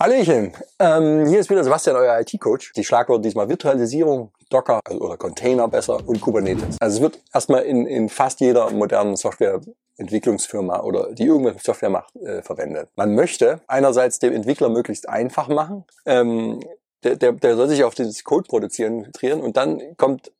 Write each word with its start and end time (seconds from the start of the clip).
Hallöchen, 0.00 0.52
ähm, 0.80 1.24
hier 1.26 1.38
ist 1.38 1.50
wieder 1.50 1.62
Sebastian, 1.62 1.94
euer 1.94 2.18
IT-Coach. 2.18 2.72
Die 2.72 2.82
Schlagworte 2.82 3.22
diesmal 3.22 3.48
Virtualisierung, 3.48 4.32
Docker 4.50 4.80
also, 4.84 5.00
oder 5.00 5.16
Container 5.16 5.68
besser 5.68 6.00
und 6.04 6.20
Kubernetes. 6.20 6.78
Also 6.80 6.96
es 6.96 7.00
wird 7.00 7.20
erstmal 7.32 7.62
in, 7.62 7.86
in 7.86 8.08
fast 8.08 8.40
jeder 8.40 8.68
modernen 8.70 9.14
Softwareentwicklungsfirma 9.14 10.80
oder 10.80 11.12
die 11.12 11.26
irgendwas 11.26 11.54
mit 11.54 11.62
Software 11.62 11.90
macht, 11.90 12.16
äh, 12.16 12.42
verwendet. 12.42 12.88
Man 12.96 13.14
möchte 13.14 13.60
einerseits 13.68 14.18
dem 14.18 14.32
Entwickler 14.32 14.68
möglichst 14.68 15.08
einfach 15.08 15.46
machen. 15.46 15.84
Ähm, 16.06 16.58
der, 17.04 17.14
der, 17.14 17.30
der 17.30 17.54
soll 17.54 17.68
sich 17.68 17.84
auf 17.84 17.94
dieses 17.94 18.24
Code 18.24 18.48
produzieren 18.48 19.04
konzentrieren 19.04 19.42
und 19.42 19.56
dann 19.56 19.96
kommt, 19.96 20.32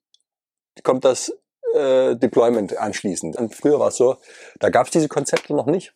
kommt 0.82 1.04
das 1.04 1.32
äh, 1.74 2.16
Deployment 2.16 2.76
anschließend. 2.76 3.36
Und 3.36 3.54
früher 3.54 3.78
war 3.78 3.88
es 3.88 3.96
so, 3.96 4.16
da 4.58 4.70
gab 4.70 4.86
es 4.86 4.92
diese 4.92 5.06
Konzepte 5.06 5.54
noch 5.54 5.66
nicht. 5.66 5.94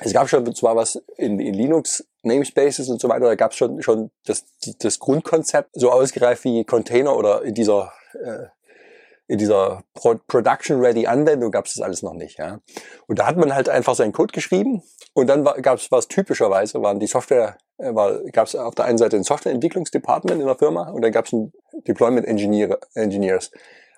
Es 0.00 0.12
gab 0.12 0.28
schon 0.28 0.54
zwar 0.54 0.76
was 0.76 1.02
in, 1.16 1.38
in 1.38 1.54
Linux 1.54 2.04
Namespaces 2.22 2.88
und 2.88 3.00
so 3.00 3.08
weiter, 3.08 3.26
da 3.26 3.34
gab 3.34 3.52
es 3.52 3.56
schon, 3.56 3.82
schon 3.82 4.10
das, 4.26 4.44
das 4.78 4.98
Grundkonzept 4.98 5.70
so 5.74 5.90
ausgereift 5.90 6.44
wie 6.44 6.64
Container 6.64 7.16
oder 7.16 7.42
in 7.42 7.54
dieser, 7.54 7.92
äh, 8.14 8.46
in 9.26 9.38
dieser 9.38 9.84
Pro 9.94 10.16
Production-Ready-Anwendung 10.26 11.50
gab 11.50 11.66
es 11.66 11.74
das 11.74 11.82
alles 11.82 12.02
noch 12.02 12.14
nicht. 12.14 12.38
Ja. 12.38 12.60
Und 13.06 13.18
da 13.18 13.26
hat 13.26 13.36
man 13.36 13.54
halt 13.54 13.68
einfach 13.68 13.94
seinen 13.94 14.12
Code 14.12 14.32
geschrieben 14.32 14.82
und 15.12 15.28
dann 15.28 15.44
gab 15.44 15.78
es 15.78 15.92
was 15.92 16.08
typischerweise, 16.08 16.82
waren 16.82 16.98
die 16.98 17.06
Software, 17.06 17.58
äh, 17.78 17.94
war, 17.94 18.20
gab 18.32 18.46
es 18.46 18.56
auf 18.56 18.74
der 18.74 18.86
einen 18.86 18.98
Seite 18.98 19.16
ein 19.16 19.22
Softwareentwicklungsdepartment 19.22 20.40
in 20.40 20.46
der 20.46 20.56
Firma 20.56 20.90
und 20.90 21.02
dann 21.02 21.12
gab 21.12 21.26
es 21.26 21.32
ein 21.32 21.52
Deployment 21.86 22.26
Engineer, 22.26 22.78
Engineers. 22.94 23.50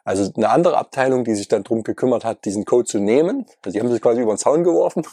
Also 0.05 0.31
eine 0.37 0.51
andere 0.51 0.77
Abteilung, 0.77 1.25
die 1.25 1.35
sich 1.35 1.49
dann 1.49 1.65
drum 1.65 1.83
gekümmert 1.83 2.25
hat, 2.25 2.45
diesen 2.45 2.65
Code 2.65 2.85
zu 2.85 3.01
nehmen. 3.01 3.47
Also 3.65 3.75
die 3.75 3.81
haben 3.81 3.91
sich 3.91 4.01
quasi 4.01 4.21
über 4.21 4.35
den 4.35 4.39
Zaun 4.39 4.63
geworfen, 4.63 5.05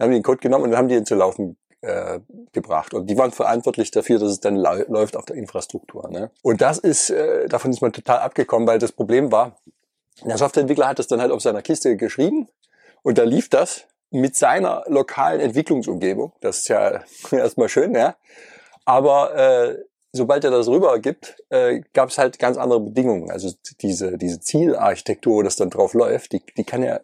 dann 0.00 0.06
haben 0.06 0.12
die 0.12 0.18
den 0.18 0.22
Code 0.22 0.38
genommen 0.38 0.64
und 0.64 0.70
dann 0.70 0.78
haben 0.78 0.88
die 0.88 0.94
ihn 0.94 1.04
zu 1.04 1.14
laufen 1.14 1.58
äh, 1.82 2.20
gebracht. 2.52 2.94
Und 2.94 3.08
die 3.10 3.18
waren 3.18 3.32
verantwortlich 3.32 3.90
dafür, 3.90 4.18
dass 4.18 4.30
es 4.30 4.40
dann 4.40 4.56
läuft 4.56 5.14
auf 5.14 5.26
der 5.26 5.36
Infrastruktur. 5.36 6.08
Ne? 6.08 6.30
Und 6.40 6.62
das 6.62 6.78
ist, 6.78 7.10
äh, 7.10 7.48
davon 7.48 7.70
ist 7.70 7.82
man 7.82 7.92
total 7.92 8.20
abgekommen, 8.20 8.66
weil 8.66 8.78
das 8.78 8.92
Problem 8.92 9.30
war, 9.30 9.58
der 10.24 10.38
Softwareentwickler 10.38 10.88
hat 10.88 10.98
das 10.98 11.06
dann 11.06 11.20
halt 11.20 11.32
auf 11.32 11.42
seiner 11.42 11.60
Kiste 11.60 11.98
geschrieben 11.98 12.48
und 13.02 13.18
da 13.18 13.24
lief 13.24 13.50
das 13.50 13.84
mit 14.10 14.36
seiner 14.36 14.84
lokalen 14.86 15.40
Entwicklungsumgebung. 15.40 16.32
Das 16.40 16.60
ist 16.60 16.68
ja 16.68 17.02
erstmal 17.30 17.68
schön, 17.68 17.94
ja. 17.94 18.16
Aber 18.86 19.34
äh, 19.36 19.76
sobald 20.12 20.44
er 20.44 20.50
das 20.50 20.66
rübergibt, 20.66 21.36
äh, 21.50 21.82
gab 21.92 22.08
es 22.08 22.16
halt 22.16 22.38
ganz 22.38 22.56
andere 22.56 22.80
Bedingungen. 22.80 23.30
Also 23.30 23.52
diese, 23.82 24.16
diese 24.16 24.40
Zielarchitektur, 24.40 25.34
wo 25.34 25.42
das 25.42 25.56
dann 25.56 25.68
drauf 25.68 25.92
läuft, 25.92 26.32
die, 26.32 26.42
die 26.56 26.64
kann 26.64 26.82
ja 26.82 27.00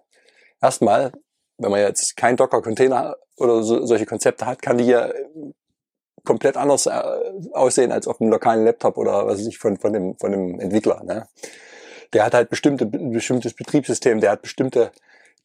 erstmal 0.62 1.12
wenn 1.58 1.70
man 1.70 1.80
jetzt 1.80 2.16
kein 2.16 2.36
Docker-Container 2.36 3.16
oder 3.36 3.62
so, 3.62 3.84
solche 3.86 4.06
Konzepte 4.06 4.46
hat, 4.46 4.62
kann 4.62 4.78
die 4.78 4.86
ja 4.86 5.10
komplett 6.24 6.56
anders 6.56 6.86
äh, 6.86 7.02
aussehen 7.52 7.92
als 7.92 8.06
auf 8.06 8.20
einem 8.20 8.30
lokalen 8.30 8.64
Laptop 8.64 8.98
oder 8.98 9.26
was 9.26 9.38
weiß 9.38 9.46
ich 9.46 9.58
von, 9.58 9.76
von, 9.78 9.92
dem, 9.92 10.16
von 10.18 10.32
dem 10.32 10.60
Entwickler. 10.60 11.02
Ne? 11.04 11.26
Der 12.12 12.24
hat 12.24 12.34
halt 12.34 12.50
bestimmte, 12.50 12.86
bestimmtes 12.86 13.54
Betriebssystem, 13.54 14.20
der 14.20 14.32
hat 14.32 14.42
bestimmte 14.42 14.90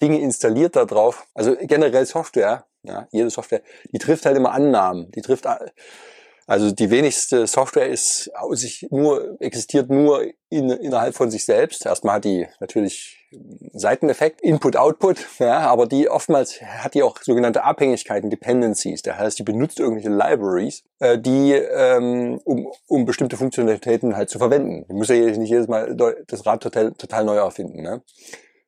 Dinge 0.01 0.19
installiert 0.19 0.75
da 0.75 0.85
drauf. 0.85 1.27
Also 1.33 1.55
generell 1.61 2.05
Software, 2.05 2.65
ja, 2.83 3.07
jede 3.11 3.29
Software, 3.29 3.61
die 3.93 3.99
trifft 3.99 4.25
halt 4.25 4.35
immer 4.35 4.51
Annahmen. 4.51 5.11
Die 5.11 5.21
trifft, 5.21 5.45
also 6.47 6.72
die 6.72 6.89
wenigste 6.89 7.47
Software 7.47 7.88
ist 7.88 8.31
sich 8.52 8.88
nur, 8.89 9.38
existiert 9.39 9.89
nur 9.89 10.23
in, 10.50 10.70
innerhalb 10.70 11.16
von 11.16 11.31
sich 11.31 11.45
selbst. 11.45 11.86
Erstmal 11.86 12.16
hat 12.16 12.25
die 12.25 12.47
natürlich 12.59 13.17
Seiteneffekt, 13.73 14.42
Input, 14.42 14.75
Output, 14.75 15.25
ja, 15.39 15.59
aber 15.59 15.88
die 15.88 16.09
oftmals 16.09 16.62
hat 16.62 16.94
die 16.94 17.03
auch 17.03 17.17
sogenannte 17.22 17.64
Abhängigkeiten, 17.64 18.30
Dependencies. 18.30 19.02
Das 19.02 19.17
heißt, 19.17 19.39
die 19.39 19.44
benutzt 19.44 19.80
irgendwelche 19.80 20.09
Libraries, 20.09 20.84
äh, 21.00 21.17
die, 21.17 21.53
ähm, 21.53 22.42
um, 22.44 22.67
um 22.88 23.06
bestimmte 23.06 23.38
Funktionalitäten 23.38 24.17
halt 24.17 24.30
zu 24.30 24.38
verwenden. 24.38 24.86
Die 24.89 24.94
muss 24.94 25.08
ja 25.08 25.16
nicht 25.16 25.50
jedes 25.50 25.67
Mal 25.67 25.95
das 26.28 26.45
Rad 26.45 26.62
total, 26.62 26.92
total 26.94 27.23
neu 27.23 27.38
erfinden. 27.38 27.81
Ne? 27.81 28.01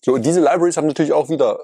So, 0.06 0.14
und 0.14 0.26
diese 0.26 0.40
Libraries 0.40 0.78
haben 0.78 0.88
natürlich 0.88 1.14
auch 1.14 1.30
wieder 1.30 1.60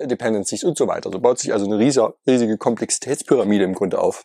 Dependencies 0.00 0.64
und 0.64 0.76
so 0.76 0.86
weiter. 0.86 1.10
So 1.12 1.18
baut 1.20 1.38
sich 1.38 1.52
also 1.52 1.66
eine 1.66 1.78
riesige 1.78 2.58
Komplexitätspyramide 2.58 3.64
im 3.64 3.74
Grunde 3.74 3.98
auf 3.98 4.24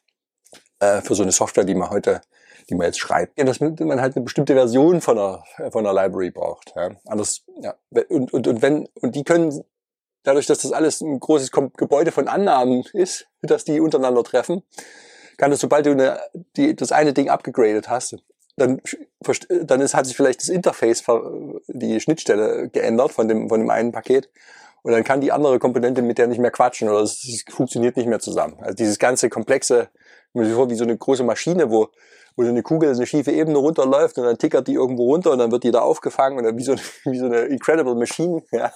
äh, 0.79 1.01
für 1.01 1.15
so 1.15 1.23
eine 1.23 1.31
Software, 1.31 1.63
die 1.63 1.75
man 1.75 1.89
heute 1.89 2.21
die 2.69 2.75
man 2.75 2.87
jetzt 2.87 2.99
schreibt, 2.99 3.37
ja, 3.37 3.45
dass 3.45 3.59
man 3.59 4.01
halt 4.01 4.15
eine 4.15 4.23
bestimmte 4.23 4.53
Version 4.53 5.01
von 5.01 5.17
einer, 5.17 5.43
von 5.71 5.85
einer 5.85 5.93
Library 5.93 6.31
braucht. 6.31 6.73
Ja. 6.75 6.91
Anders, 7.05 7.43
ja. 7.61 7.75
Und, 8.09 8.33
und, 8.33 8.47
und 8.47 8.61
wenn, 8.61 8.87
und 9.01 9.15
die 9.15 9.23
können, 9.23 9.63
dadurch, 10.23 10.47
dass 10.47 10.59
das 10.59 10.73
alles 10.73 11.01
ein 11.01 11.19
großes 11.19 11.51
Gebäude 11.51 12.11
von 12.11 12.27
Annahmen 12.27 12.83
ist, 12.93 13.27
dass 13.41 13.63
die 13.63 13.79
untereinander 13.79 14.23
treffen, 14.23 14.63
kann 15.37 15.51
das, 15.51 15.59
sobald 15.59 15.85
du 15.85 15.91
eine, 15.91 16.19
die, 16.55 16.75
das 16.75 16.91
eine 16.91 17.13
Ding 17.13 17.29
abgegradet 17.29 17.89
hast, 17.89 18.17
dann, 18.57 18.81
dann 19.61 19.81
ist, 19.81 19.93
hat 19.93 20.07
sich 20.07 20.15
vielleicht 20.15 20.41
das 20.41 20.49
Interface, 20.49 21.03
die 21.67 21.99
Schnittstelle 22.01 22.69
geändert 22.69 23.11
von 23.11 23.27
dem, 23.27 23.49
von 23.49 23.59
dem 23.59 23.69
einen 23.69 23.91
Paket. 23.91 24.31
Und 24.81 24.93
dann 24.93 25.03
kann 25.03 25.21
die 25.21 25.31
andere 25.31 25.59
Komponente 25.59 26.01
mit 26.01 26.17
der 26.17 26.27
nicht 26.27 26.39
mehr 26.39 26.49
quatschen 26.49 26.89
oder 26.89 27.01
es 27.01 27.43
funktioniert 27.49 27.97
nicht 27.97 28.07
mehr 28.07 28.19
zusammen. 28.19 28.57
Also 28.61 28.73
dieses 28.73 28.97
ganze 28.97 29.29
komplexe, 29.29 29.89
wie 30.33 30.75
so 30.75 30.83
eine 30.83 30.97
große 30.97 31.23
Maschine, 31.23 31.71
wo 31.71 31.89
wo 32.37 32.43
so 32.43 32.49
eine 32.49 32.61
Kugel 32.61 32.93
eine 32.93 33.05
schiefe 33.07 33.31
Ebene 33.31 33.57
runterläuft 33.57 34.17
und 34.19 34.25
dann 34.25 34.37
tickert 34.37 34.67
die 34.67 34.75
irgendwo 34.75 35.05
runter 35.05 35.31
und 35.31 35.39
dann 35.39 35.51
wird 35.51 35.63
die 35.63 35.71
da 35.71 35.79
aufgefangen 35.79 36.37
und 36.37 36.43
dann 36.45 36.57
wie 36.57 36.63
so, 36.63 36.75
wie 37.05 37.17
so 37.17 37.25
eine 37.25 37.41
Incredible 37.45 37.95
Machine. 37.95 38.43
Ja. 38.51 38.71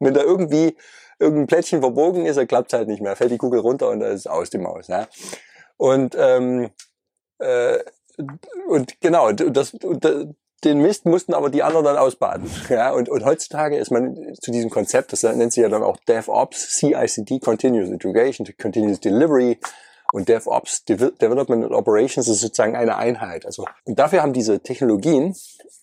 wenn 0.00 0.14
da 0.14 0.22
irgendwie 0.22 0.76
irgendein 1.18 1.46
Plättchen 1.46 1.80
verbogen 1.80 2.26
ist, 2.26 2.36
dann 2.36 2.48
klappt 2.48 2.72
es 2.72 2.78
halt 2.78 2.88
nicht 2.88 3.02
mehr. 3.02 3.14
Fällt 3.16 3.30
die 3.30 3.38
Kugel 3.38 3.60
runter 3.60 3.90
und 3.90 4.00
dann 4.00 4.12
ist 4.12 4.28
aus 4.28 4.50
dem 4.50 4.62
Maus. 4.62 4.88
Ja. 4.88 5.06
Und, 5.76 6.16
ähm, 6.18 6.70
äh, 7.38 7.78
und 8.68 9.00
genau, 9.00 9.32
das, 9.32 9.74
und, 9.74 10.04
den 10.64 10.80
Mist 10.80 11.04
mussten 11.04 11.34
aber 11.34 11.50
die 11.50 11.62
anderen 11.62 11.84
dann 11.84 11.98
ausbaden. 11.98 12.50
Ja, 12.68 12.92
und, 12.92 13.08
und 13.08 13.24
heutzutage 13.24 13.76
ist 13.76 13.90
man 13.90 14.34
zu 14.40 14.50
diesem 14.50 14.70
Konzept, 14.70 15.12
das 15.12 15.22
nennt 15.22 15.52
sich 15.52 15.62
ja 15.62 15.68
dann 15.68 15.82
auch 15.82 15.98
DevOps, 16.08 16.78
CICD, 16.78 17.40
Continuous 17.40 17.90
Integration, 17.90 18.46
Continuous 18.60 19.00
Delivery, 19.00 19.58
und 20.12 20.28
DevOps, 20.28 20.84
Development 20.84 21.64
and 21.64 21.72
Operations, 21.72 22.28
ist 22.28 22.40
sozusagen 22.40 22.76
eine 22.76 22.96
Einheit. 22.96 23.44
Also, 23.46 23.66
und 23.84 23.98
dafür 23.98 24.22
haben 24.22 24.32
diese 24.32 24.60
Technologien 24.60 25.34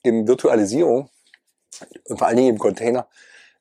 im 0.03 0.27
Virtualisierung 0.27 1.09
und 2.05 2.17
vor 2.17 2.27
allen 2.27 2.37
Dingen 2.37 2.49
im 2.49 2.59
Container 2.59 3.07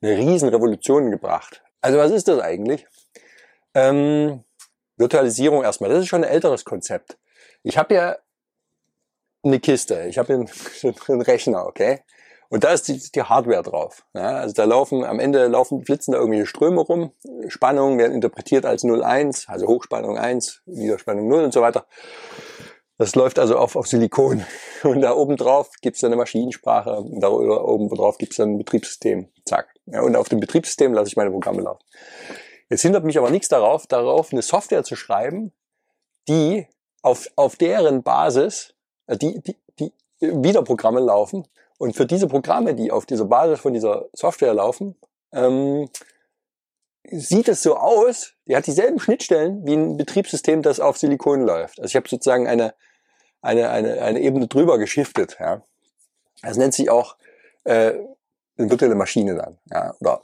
eine 0.01 0.17
riesen 0.17 0.49
Revolution 0.49 1.11
gebracht. 1.11 1.63
Also 1.81 1.99
was 1.99 2.11
ist 2.11 2.29
das 2.29 2.41
eigentlich? 2.41 2.87
Ähm, 3.75 4.45
Virtualisierung 4.97 5.63
erstmal, 5.63 5.91
das 5.91 6.01
ist 6.01 6.09
schon 6.09 6.25
ein 6.25 6.31
älteres 6.31 6.65
Konzept. 6.65 7.17
Ich 7.63 7.79
habe 7.79 7.95
ja 7.95 8.17
eine 9.43 9.61
Kiste, 9.61 10.07
ich 10.09 10.19
habe 10.19 10.35
einen, 10.35 10.51
einen 11.09 11.23
Rechner, 11.23 11.67
okay? 11.67 12.01
Und 12.53 12.65
da 12.65 12.73
ist 12.75 12.87
die, 12.87 12.99
die 12.99 13.23
Hardware 13.23 13.63
drauf. 13.63 14.05
Ja, 14.13 14.37
also 14.37 14.53
da 14.53 14.65
laufen, 14.65 15.05
am 15.05 15.19
Ende 15.21 15.47
laufen, 15.47 15.87
flitzen 15.87 16.13
da 16.13 16.19
irgendwelche 16.19 16.45
Ströme 16.45 16.83
rum. 16.83 17.13
Spannungen 17.49 17.99
werden 17.99 18.13
interpretiert 18.13 18.67
als 18.67 18.85
0,1, 18.85 19.49
also 19.49 19.67
Hochspannung 19.69 20.19
1, 20.19 20.61
Niederspannung 20.67 21.29
0 21.29 21.45
und 21.45 21.55
so 21.55 21.63
weiter. 21.63 21.87
Das 22.99 23.15
läuft 23.15 23.39
also 23.39 23.57
auf, 23.57 23.75
auf 23.75 23.87
Silikon. 23.87 24.45
Und 24.83 25.01
da 25.01 25.15
oben 25.15 25.39
drauf 25.39 25.71
gibt's 25.81 26.01
dann 26.01 26.09
eine 26.09 26.17
Maschinensprache. 26.17 26.99
Und 26.99 27.21
da 27.21 27.31
oben 27.31 27.89
drauf 27.89 28.19
gibt's 28.19 28.37
dann 28.37 28.51
ein 28.51 28.59
Betriebssystem. 28.59 29.31
Zack. 29.47 29.73
Ja, 29.87 30.03
und 30.03 30.15
auf 30.15 30.29
dem 30.29 30.39
Betriebssystem 30.39 30.93
lasse 30.93 31.09
ich 31.09 31.17
meine 31.17 31.31
Programme 31.31 31.63
laufen. 31.63 31.83
Jetzt 32.69 32.83
hindert 32.83 33.05
mich 33.05 33.17
aber 33.17 33.31
nichts 33.31 33.49
darauf, 33.49 33.87
darauf 33.87 34.31
eine 34.31 34.43
Software 34.43 34.85
zu 34.85 34.95
schreiben, 34.95 35.53
die 36.29 36.67
auf, 37.01 37.29
auf 37.35 37.57
deren 37.57 38.03
Basis, 38.03 38.75
äh, 39.07 39.17
die, 39.17 39.41
die, 39.41 39.57
die 39.81 39.93
wieder 40.21 40.63
Programme 40.63 41.01
laufen, 41.01 41.47
und 41.83 41.97
für 41.97 42.07
diese 42.07 42.29
Programme, 42.29 42.77
die 42.77 42.93
auf 42.93 43.07
dieser 43.07 43.25
Basis 43.25 43.59
von 43.59 43.75
dieser 43.75 44.09
Software 44.13 44.55
laufen, 44.55 44.95
ähm, 45.33 45.89
sieht 47.11 47.49
es 47.49 47.61
so 47.61 47.77
aus, 47.77 48.35
die 48.47 48.55
hat 48.55 48.69
dieselben 48.69 49.01
Schnittstellen 49.01 49.67
wie 49.67 49.75
ein 49.75 49.97
Betriebssystem, 49.97 50.63
das 50.63 50.79
auf 50.79 50.97
Silikon 50.97 51.43
läuft. 51.43 51.81
Also 51.81 51.89
ich 51.89 51.97
habe 51.97 52.09
sozusagen 52.09 52.47
eine, 52.47 52.75
eine, 53.41 53.71
eine, 53.71 54.01
eine 54.01 54.21
Ebene 54.21 54.47
drüber 54.47 54.79
geschiftet. 54.79 55.39
Ja. 55.41 55.65
Das 56.43 56.57
nennt 56.57 56.73
sich 56.73 56.89
auch 56.89 57.17
äh, 57.65 57.95
eine 58.57 58.71
virtuelle 58.71 58.95
Maschine 58.95 59.35
dann. 59.35 59.59
Ja. 59.69 59.97
Oder 59.99 60.23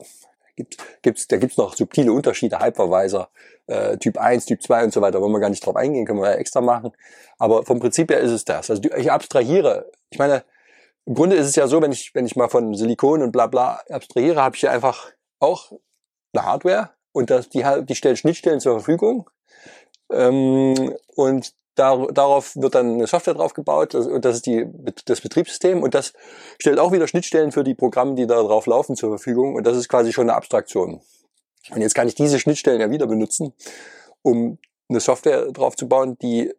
gibt, 0.55 0.77
gibt's, 1.03 1.27
da 1.27 1.39
gibt's 1.39 1.57
noch 1.57 1.75
subtile 1.75 2.13
Unterschiede, 2.13 2.61
Hypervisor, 2.61 3.31
äh, 3.67 3.97
Typ 3.97 4.17
1, 4.17 4.47
Typ 4.47 4.63
2 4.63 4.85
und 4.85 4.93
so 4.93 5.01
weiter, 5.01 5.21
wollen 5.21 5.33
wir 5.33 5.41
gar 5.41 5.51
nicht 5.51 5.67
drauf 5.67 5.75
eingehen, 5.75 6.07
können 6.07 6.21
wir 6.21 6.31
ja 6.31 6.37
extra 6.37 6.61
machen. 6.61 6.93
Aber 7.37 7.65
vom 7.65 7.81
Prinzip 7.81 8.13
her 8.13 8.21
ist 8.21 8.31
es 8.31 8.45
das. 8.45 8.71
Also 8.71 8.81
ich 8.97 9.11
abstrahiere, 9.11 9.91
ich 10.11 10.21
meine, 10.21 10.45
im 11.09 11.15
Grunde 11.15 11.37
ist 11.37 11.47
es 11.47 11.57
ja 11.57 11.67
so, 11.67 11.81
wenn 11.81 11.91
ich, 11.91 12.15
wenn 12.15 12.27
ich 12.27 12.37
mal 12.37 12.51
von 12.51 12.75
Silikon 12.75 13.23
und 13.23 13.33
bla 13.33 13.47
bla 13.47 13.81
abstrahiere, 13.89 14.43
habe 14.43 14.57
ich 14.57 14.63
ja 14.63 14.71
einfach 14.71 15.11
auch 15.41 15.73
eine 16.35 16.45
Hardware 16.45 16.91
und 17.13 17.31
das, 17.31 17.49
die, 17.49 17.65
die 17.85 17.95
stellt 17.95 18.19
Schnittstellen 18.19 18.61
zur 18.61 18.75
Verfügung. 18.75 19.31
Ähm, 20.13 20.95
und 21.17 21.55
da, 21.77 21.97
darauf 22.13 22.55
wird 22.57 22.75
dann 22.75 22.95
eine 22.95 23.07
Software 23.07 23.33
drauf 23.33 23.55
gebaut 23.55 23.95
und 23.95 24.23
das 24.23 24.37
ist 24.37 24.47
die, 24.47 24.67
das 25.07 25.23
Betriebssystem 25.23 25.83
und 25.83 25.95
das 25.95 26.13
stellt 26.59 26.79
auch 26.79 26.93
wieder 26.93 27.09
Schnittstellen 27.09 27.53
für 27.53 27.65
die 27.65 27.75
Programme, 27.75 28.15
die 28.15 28.27
da 28.27 28.43
drauf 28.43 28.67
laufen, 28.67 28.95
zur 28.95 29.09
Verfügung 29.09 29.55
und 29.55 29.67
das 29.67 29.79
ist 29.79 29.89
quasi 29.89 30.13
schon 30.13 30.29
eine 30.29 30.37
Abstraktion. 30.37 31.01
Und 31.71 31.81
jetzt 31.81 31.95
kann 31.95 32.09
ich 32.09 32.17
diese 32.17 32.39
Schnittstellen 32.39 32.83
ja 32.83 32.91
wieder 32.91 33.07
benutzen, 33.07 33.55
um 34.21 34.59
eine 34.91 35.01
Software 35.01 35.53
drauf 35.53 35.75
zu 35.75 35.89
bauen, 35.89 36.19
die 36.21 36.53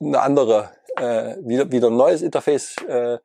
eine 0.00 0.20
andere, 0.20 0.70
äh, 0.96 1.36
wieder, 1.40 1.72
wieder 1.72 1.86
ein 1.86 1.96
neues 1.96 2.20
Interface 2.20 2.76
äh, 2.86 3.16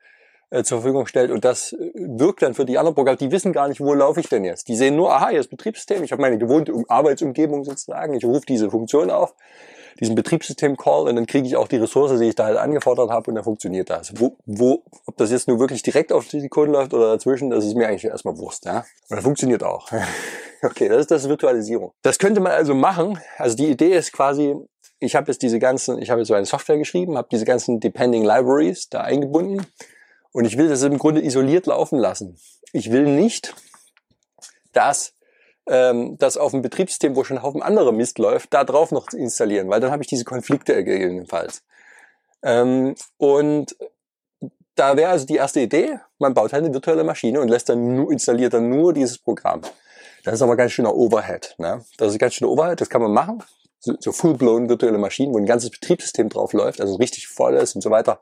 äh, 0.55 0.63
zur 0.63 0.79
Verfügung 0.79 1.05
stellt 1.05 1.31
und 1.31 1.43
das 1.43 1.75
wirkt 1.93 2.41
dann 2.41 2.53
für 2.53 2.65
die 2.65 2.77
anderen 2.77 2.95
Programme. 2.95 3.17
Die 3.17 3.31
wissen 3.31 3.51
gar 3.51 3.67
nicht, 3.67 3.81
wo 3.81 3.93
laufe 3.93 4.21
ich 4.21 4.29
denn 4.29 4.45
jetzt. 4.45 4.69
Die 4.69 4.75
sehen 4.75 4.95
nur, 4.95 5.13
aha, 5.13 5.29
hier 5.29 5.39
ist 5.41 5.49
Betriebssystem, 5.49 6.03
ich 6.03 6.11
habe 6.11 6.21
meine 6.21 6.37
gewohnte 6.37 6.73
Arbeitsumgebung 6.87 7.65
sozusagen, 7.65 8.13
ich 8.13 8.23
rufe 8.23 8.45
diese 8.47 8.69
Funktion 8.69 9.09
auf, 9.11 9.35
diesen 9.99 10.15
Betriebssystem-Call 10.15 11.09
und 11.09 11.15
dann 11.15 11.25
kriege 11.25 11.45
ich 11.45 11.55
auch 11.57 11.67
die 11.67 11.77
Ressource, 11.77 12.17
die 12.19 12.27
ich 12.29 12.35
da 12.35 12.45
halt 12.45 12.57
angefordert 12.57 13.09
habe 13.09 13.29
und 13.29 13.35
dann 13.35 13.43
funktioniert 13.43 13.89
das. 13.89 14.13
Wo, 14.19 14.37
wo, 14.45 14.83
ob 15.05 15.17
das 15.17 15.31
jetzt 15.31 15.47
nur 15.47 15.59
wirklich 15.59 15.83
direkt 15.83 16.11
auf 16.11 16.27
die 16.27 16.47
Code 16.47 16.71
läuft 16.71 16.93
oder 16.93 17.11
dazwischen, 17.11 17.49
das 17.49 17.65
ist 17.65 17.75
mir 17.75 17.87
eigentlich 17.87 18.05
erstmal 18.05 18.37
Wurst. 18.37 18.65
Ja? 18.65 18.85
Und 19.09 19.17
das 19.17 19.23
funktioniert 19.23 19.63
auch. 19.63 19.89
okay, 20.61 20.87
das 20.87 21.01
ist 21.01 21.11
das 21.11 21.27
Virtualisierung. 21.27 21.91
Das 22.01 22.17
könnte 22.17 22.39
man 22.39 22.53
also 22.53 22.73
machen. 22.73 23.19
Also 23.37 23.55
die 23.55 23.67
Idee 23.67 23.93
ist 23.93 24.11
quasi, 24.11 24.55
ich 24.99 25.15
habe 25.15 25.31
jetzt 25.31 25.41
diese 25.41 25.59
ganzen, 25.59 26.01
ich 26.01 26.09
habe 26.09 26.21
jetzt 26.21 26.29
so 26.29 26.33
eine 26.33 26.45
Software 26.45 26.77
geschrieben, 26.77 27.17
habe 27.17 27.27
diese 27.31 27.45
ganzen 27.45 27.79
Depending 27.79 28.23
Libraries 28.23 28.89
da 28.89 29.01
eingebunden 29.01 29.65
und 30.35 30.43
ich 30.43 30.57
will 30.57 30.67
das 30.67 30.83
im 30.83 30.97
Grunde 30.97 31.23
isoliert 31.23 31.65
laufen 31.65 31.97
lassen. 31.97 32.37
Ich 32.73 32.91
will 32.91 33.05
nicht, 33.05 33.55
dass 34.73 35.13
ähm, 35.65 36.17
das 36.17 36.35
auf 36.35 36.51
dem 36.51 36.61
Betriebssystem, 36.61 37.15
wo 37.15 37.23
schon 37.23 37.37
ein 37.37 37.43
Haufen 37.43 37.63
anderer 37.63 37.93
Mist 37.93 38.19
läuft, 38.19 38.53
da 38.53 38.65
drauf 38.65 38.91
noch 38.91 39.07
installieren, 39.13 39.69
weil 39.69 39.79
dann 39.79 39.91
habe 39.91 40.03
ich 40.03 40.09
diese 40.09 40.25
Konflikte 40.25 40.83
gegebenenfalls. 40.83 41.63
Ähm, 42.43 42.95
und 43.15 43.77
da 44.75 44.97
wäre 44.97 45.11
also 45.11 45.25
die 45.25 45.37
erste 45.37 45.61
Idee, 45.61 46.01
man 46.19 46.33
baut 46.33 46.51
halt 46.51 46.65
eine 46.65 46.73
virtuelle 46.73 47.05
Maschine 47.05 47.39
und 47.39 47.47
lässt 47.47 47.69
dann 47.69 47.95
nur, 47.95 48.11
installiert 48.11 48.53
dann 48.53 48.69
nur 48.69 48.91
dieses 48.91 49.17
Programm. 49.17 49.61
Das 50.25 50.33
ist 50.33 50.41
aber 50.41 50.57
ganz 50.57 50.73
schöner 50.73 50.93
Overhead. 50.93 51.55
Ne? 51.59 51.85
Das 51.97 52.11
ist 52.11 52.19
ganz 52.19 52.33
schöner 52.33 52.51
Overhead, 52.51 52.81
das 52.81 52.89
kann 52.89 53.01
man 53.01 53.13
machen. 53.13 53.41
So, 53.79 53.93
so 54.01 54.11
full-blown 54.11 54.67
virtuelle 54.67 54.97
Maschinen, 54.97 55.33
wo 55.33 55.37
ein 55.37 55.45
ganzes 55.45 55.69
Betriebssystem 55.69 56.27
drauf 56.27 56.51
läuft, 56.51 56.81
also 56.81 56.95
richtig 56.95 57.29
voll 57.29 57.55
ist 57.55 57.75
und 57.75 57.81
so 57.81 57.89
weiter 57.89 58.19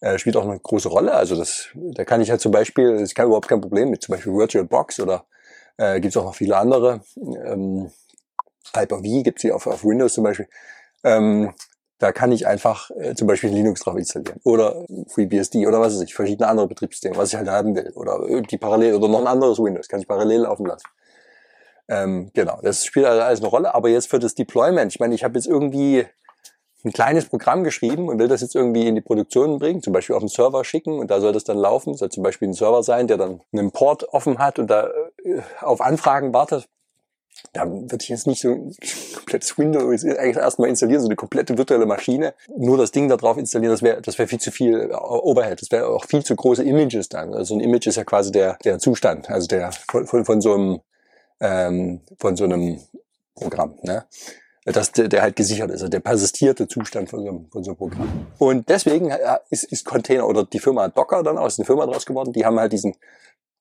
äh, 0.00 0.18
spielt 0.18 0.36
auch 0.36 0.44
eine 0.44 0.58
große 0.58 0.88
Rolle. 0.88 1.14
Also 1.14 1.36
das, 1.36 1.68
da 1.74 2.04
kann 2.04 2.20
ich 2.20 2.30
halt 2.30 2.40
zum 2.40 2.52
Beispiel, 2.52 2.90
ist 2.96 3.14
kein, 3.14 3.26
überhaupt 3.26 3.48
kein 3.48 3.60
Problem 3.60 3.90
mit 3.90 4.02
zum 4.02 4.14
Beispiel 4.14 4.32
VirtualBox 4.32 5.00
oder 5.00 5.24
äh, 5.76 6.00
gibt 6.00 6.14
es 6.14 6.16
auch 6.16 6.24
noch 6.24 6.34
viele 6.34 6.56
andere. 6.56 7.00
Ähm, 7.16 7.90
Hyper-V 8.74 9.22
gibt 9.22 9.38
es 9.38 9.42
hier 9.42 9.56
auf, 9.56 9.66
auf 9.66 9.84
Windows 9.84 10.14
zum 10.14 10.24
Beispiel. 10.24 10.48
Ähm, 11.04 11.54
da 11.98 12.12
kann 12.12 12.30
ich 12.30 12.46
einfach 12.46 12.90
äh, 12.90 13.14
zum 13.14 13.26
Beispiel 13.26 13.50
Linux 13.50 13.80
drauf 13.80 13.96
installieren 13.96 14.40
oder 14.44 14.84
FreeBSD 15.08 15.66
oder 15.66 15.80
was 15.80 15.94
weiß 15.94 16.02
ich, 16.02 16.14
verschiedene 16.14 16.48
andere 16.48 16.68
Betriebssysteme, 16.68 17.16
was 17.16 17.30
ich 17.30 17.36
halt 17.36 17.48
haben 17.48 17.74
will 17.74 17.90
oder 17.94 18.20
die 18.42 18.58
parallel 18.58 18.94
oder 18.94 19.08
noch 19.08 19.20
ein 19.20 19.26
anderes 19.26 19.58
Windows 19.58 19.88
kann 19.88 20.00
ich 20.00 20.06
parallel 20.06 20.42
laufen 20.42 20.66
lassen. 20.66 20.86
Ähm, 21.88 22.30
genau, 22.34 22.60
das 22.62 22.84
spielt 22.84 23.06
also 23.06 23.22
alles 23.22 23.40
eine 23.40 23.48
Rolle. 23.48 23.74
Aber 23.74 23.88
jetzt 23.88 24.08
für 24.10 24.18
das 24.18 24.34
Deployment, 24.34 24.92
ich 24.92 25.00
meine, 25.00 25.14
ich 25.14 25.24
habe 25.24 25.34
jetzt 25.34 25.46
irgendwie 25.46 26.06
ein 26.84 26.92
kleines 26.92 27.26
Programm 27.26 27.64
geschrieben 27.64 28.08
und 28.08 28.18
will 28.18 28.28
das 28.28 28.40
jetzt 28.40 28.54
irgendwie 28.54 28.86
in 28.86 28.94
die 28.94 29.00
Produktion 29.00 29.58
bringen, 29.58 29.82
zum 29.82 29.92
Beispiel 29.92 30.14
auf 30.14 30.22
den 30.22 30.28
Server 30.28 30.64
schicken 30.64 30.98
und 30.98 31.10
da 31.10 31.20
soll 31.20 31.32
das 31.32 31.44
dann 31.44 31.58
laufen, 31.58 31.94
soll 31.94 32.10
zum 32.10 32.22
Beispiel 32.22 32.48
ein 32.48 32.54
Server 32.54 32.82
sein, 32.82 33.08
der 33.08 33.16
dann 33.16 33.40
einen 33.52 33.72
Port 33.72 34.08
offen 34.10 34.38
hat 34.38 34.58
und 34.58 34.68
da 34.68 34.88
äh, 35.24 35.40
auf 35.60 35.80
Anfragen 35.80 36.32
wartet. 36.32 36.68
Da 37.52 37.66
würde 37.66 37.98
ich 38.00 38.08
jetzt 38.08 38.26
nicht 38.26 38.40
so 38.40 38.48
ein 38.52 38.76
komplettes 39.14 39.58
Windows 39.58 40.04
eigentlich 40.04 40.36
erstmal 40.36 40.68
installieren, 40.68 41.00
so 41.00 41.08
eine 41.08 41.16
komplette 41.16 41.58
virtuelle 41.58 41.86
Maschine. 41.86 42.34
Nur 42.56 42.78
das 42.78 42.92
Ding 42.92 43.08
da 43.08 43.16
drauf 43.16 43.38
installieren, 43.38 43.72
das 43.72 43.82
wäre 43.82 44.00
das 44.00 44.18
wäre 44.18 44.28
viel 44.28 44.40
zu 44.40 44.50
viel 44.50 44.92
Overhead. 44.92 45.60
Das 45.60 45.70
wäre 45.70 45.88
auch 45.88 46.04
viel 46.04 46.24
zu 46.24 46.36
große 46.36 46.62
Images 46.62 47.08
dann. 47.08 47.34
Also 47.34 47.54
ein 47.54 47.60
Image 47.60 47.86
ist 47.86 47.96
ja 47.96 48.04
quasi 48.04 48.30
der, 48.30 48.56
der 48.64 48.78
Zustand, 48.78 49.30
also 49.30 49.46
der 49.46 49.72
von, 49.72 50.06
von, 50.06 50.24
von 50.24 50.40
so 50.40 50.54
einem 50.54 50.80
ähm, 51.40 52.00
von 52.18 52.36
so 52.36 52.44
einem 52.44 52.80
Programm. 53.34 53.74
Ne? 53.82 54.04
Dass 54.72 54.92
der, 54.92 55.08
der 55.08 55.22
halt 55.22 55.36
gesichert 55.36 55.70
ist, 55.70 55.82
also 55.82 55.88
der 55.88 56.00
persistierte 56.00 56.68
Zustand 56.68 57.10
von 57.10 57.22
so, 57.22 57.28
einem, 57.28 57.50
von 57.50 57.64
so 57.64 57.70
einem 57.70 57.78
Programm. 57.78 58.26
Und 58.38 58.68
deswegen 58.68 59.10
äh, 59.10 59.38
ist, 59.50 59.64
ist 59.64 59.84
Container 59.84 60.26
oder 60.26 60.44
die 60.44 60.58
Firma 60.58 60.88
Docker 60.88 61.22
dann 61.22 61.38
aus 61.38 61.58
einer 61.58 61.66
Firma 61.66 61.86
draus 61.86 62.06
geworden, 62.06 62.32
die 62.32 62.44
haben 62.44 62.58
halt 62.58 62.72
diesen, 62.72 62.94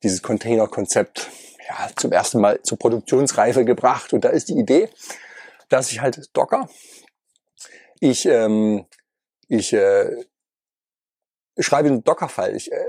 dieses 0.04 0.22
Container-Konzept 0.22 1.30
ja, 1.68 1.90
zum 1.96 2.12
ersten 2.12 2.40
Mal 2.40 2.62
zur 2.64 2.78
Produktionsreife 2.78 3.66
gebracht. 3.66 4.14
Und 4.14 4.24
da 4.24 4.30
ist 4.30 4.50
die 4.50 4.58
Idee, 4.58 4.90
dass 5.70 5.92
ich 5.92 6.02
halt 6.02 6.30
Docker, 6.34 6.70
ich, 8.00 8.26
ähm, 8.26 8.86
ich 9.48 9.74
äh, 9.74 10.26
schreibe 11.60 11.90
einen 11.90 12.04
Docker-File. 12.04 12.56
Äh, 12.56 12.80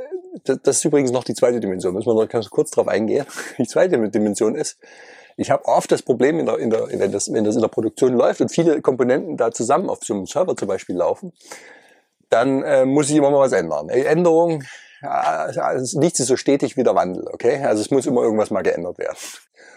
das, 0.44 0.58
das 0.62 0.76
ist 0.76 0.84
übrigens 0.84 1.10
noch 1.10 1.24
die 1.24 1.34
zweite 1.34 1.60
Dimension, 1.60 1.94
müssen 1.94 2.06
wir 2.06 2.14
noch 2.14 2.28
ganz 2.28 2.48
kurz 2.50 2.70
drauf 2.70 2.88
eingehen. 2.88 3.26
Die 3.58 3.66
zweite 3.66 4.08
Dimension 4.10 4.54
ist, 4.54 4.78
ich 5.38 5.52
habe 5.52 5.64
oft 5.66 5.90
das 5.92 6.02
Problem, 6.02 6.40
in 6.40 6.46
der, 6.46 6.58
in 6.58 6.70
der, 6.70 6.88
wenn, 6.88 7.12
das, 7.12 7.32
wenn 7.32 7.44
das 7.44 7.54
in 7.54 7.62
der 7.62 7.68
Produktion 7.68 8.12
läuft 8.12 8.40
und 8.40 8.50
viele 8.50 8.82
Komponenten 8.82 9.36
da 9.36 9.52
zusammen 9.52 9.88
auf 9.88 10.00
so 10.02 10.12
einem 10.12 10.26
Server 10.26 10.56
zum 10.56 10.66
Beispiel 10.66 10.96
laufen, 10.96 11.32
dann 12.28 12.64
äh, 12.64 12.84
muss 12.84 13.08
ich 13.08 13.16
immer 13.16 13.30
mal 13.30 13.38
was 13.38 13.52
ändern. 13.52 13.88
Änderung, 13.88 14.64
ja, 15.00 15.46
also 15.62 16.00
nichts 16.00 16.18
ist 16.18 16.26
so 16.26 16.36
stetig 16.36 16.76
wie 16.76 16.82
der 16.82 16.96
Wandel, 16.96 17.28
okay? 17.32 17.62
Also 17.62 17.82
es 17.82 17.92
muss 17.92 18.04
immer 18.06 18.22
irgendwas 18.22 18.50
mal 18.50 18.62
geändert 18.62 18.98
werden. 18.98 19.16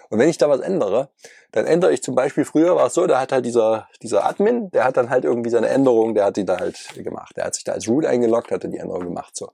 Und 0.09 0.17
wenn 0.17 0.29
ich 0.29 0.39
da 0.39 0.49
was 0.49 0.61
ändere, 0.61 1.09
dann 1.51 1.67
ändere 1.67 1.93
ich 1.93 2.01
zum 2.01 2.15
Beispiel, 2.15 2.43
früher 2.43 2.75
war 2.75 2.87
es 2.87 2.95
so, 2.95 3.05
da 3.05 3.21
hat 3.21 3.31
halt 3.31 3.45
dieser, 3.45 3.87
dieser 4.01 4.25
Admin, 4.25 4.71
der 4.71 4.83
hat 4.83 4.97
dann 4.97 5.11
halt 5.11 5.25
irgendwie 5.25 5.51
seine 5.51 5.69
Änderung, 5.69 6.15
der 6.15 6.25
hat 6.25 6.37
die 6.37 6.43
da 6.43 6.57
halt 6.57 6.75
gemacht. 6.95 7.37
Der 7.37 7.45
hat 7.45 7.53
sich 7.53 7.63
da 7.63 7.73
als 7.73 7.87
Root 7.87 8.05
eingeloggt, 8.05 8.49
hat 8.49 8.63
dann 8.63 8.71
die 8.71 8.79
Änderung 8.79 9.03
gemacht, 9.03 9.37
so. 9.37 9.51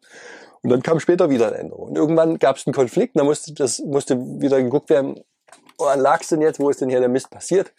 Und 0.63 0.69
dann 0.69 0.81
kam 0.81 1.01
später 1.01 1.29
wieder 1.29 1.47
eine 1.47 1.57
Änderung. 1.57 1.89
Und 1.89 1.97
irgendwann 1.97 2.39
gab 2.39 2.55
es 2.55 2.65
einen 2.65 2.73
Konflikt, 2.73 3.17
da 3.17 3.25
musste, 3.25 3.53
das 3.53 3.79
musste 3.79 4.17
wieder 4.17 4.61
geguckt 4.61 4.89
werden, 4.89 5.21
woran 5.77 5.99
lag 5.99 6.21
es 6.21 6.29
denn 6.29 6.41
jetzt, 6.41 6.59
wo 6.59 6.69
ist 6.69 6.81
denn 6.81 6.89
hier 6.89 6.99
der 6.99 7.09
Mist 7.09 7.29
passiert? 7.29 7.73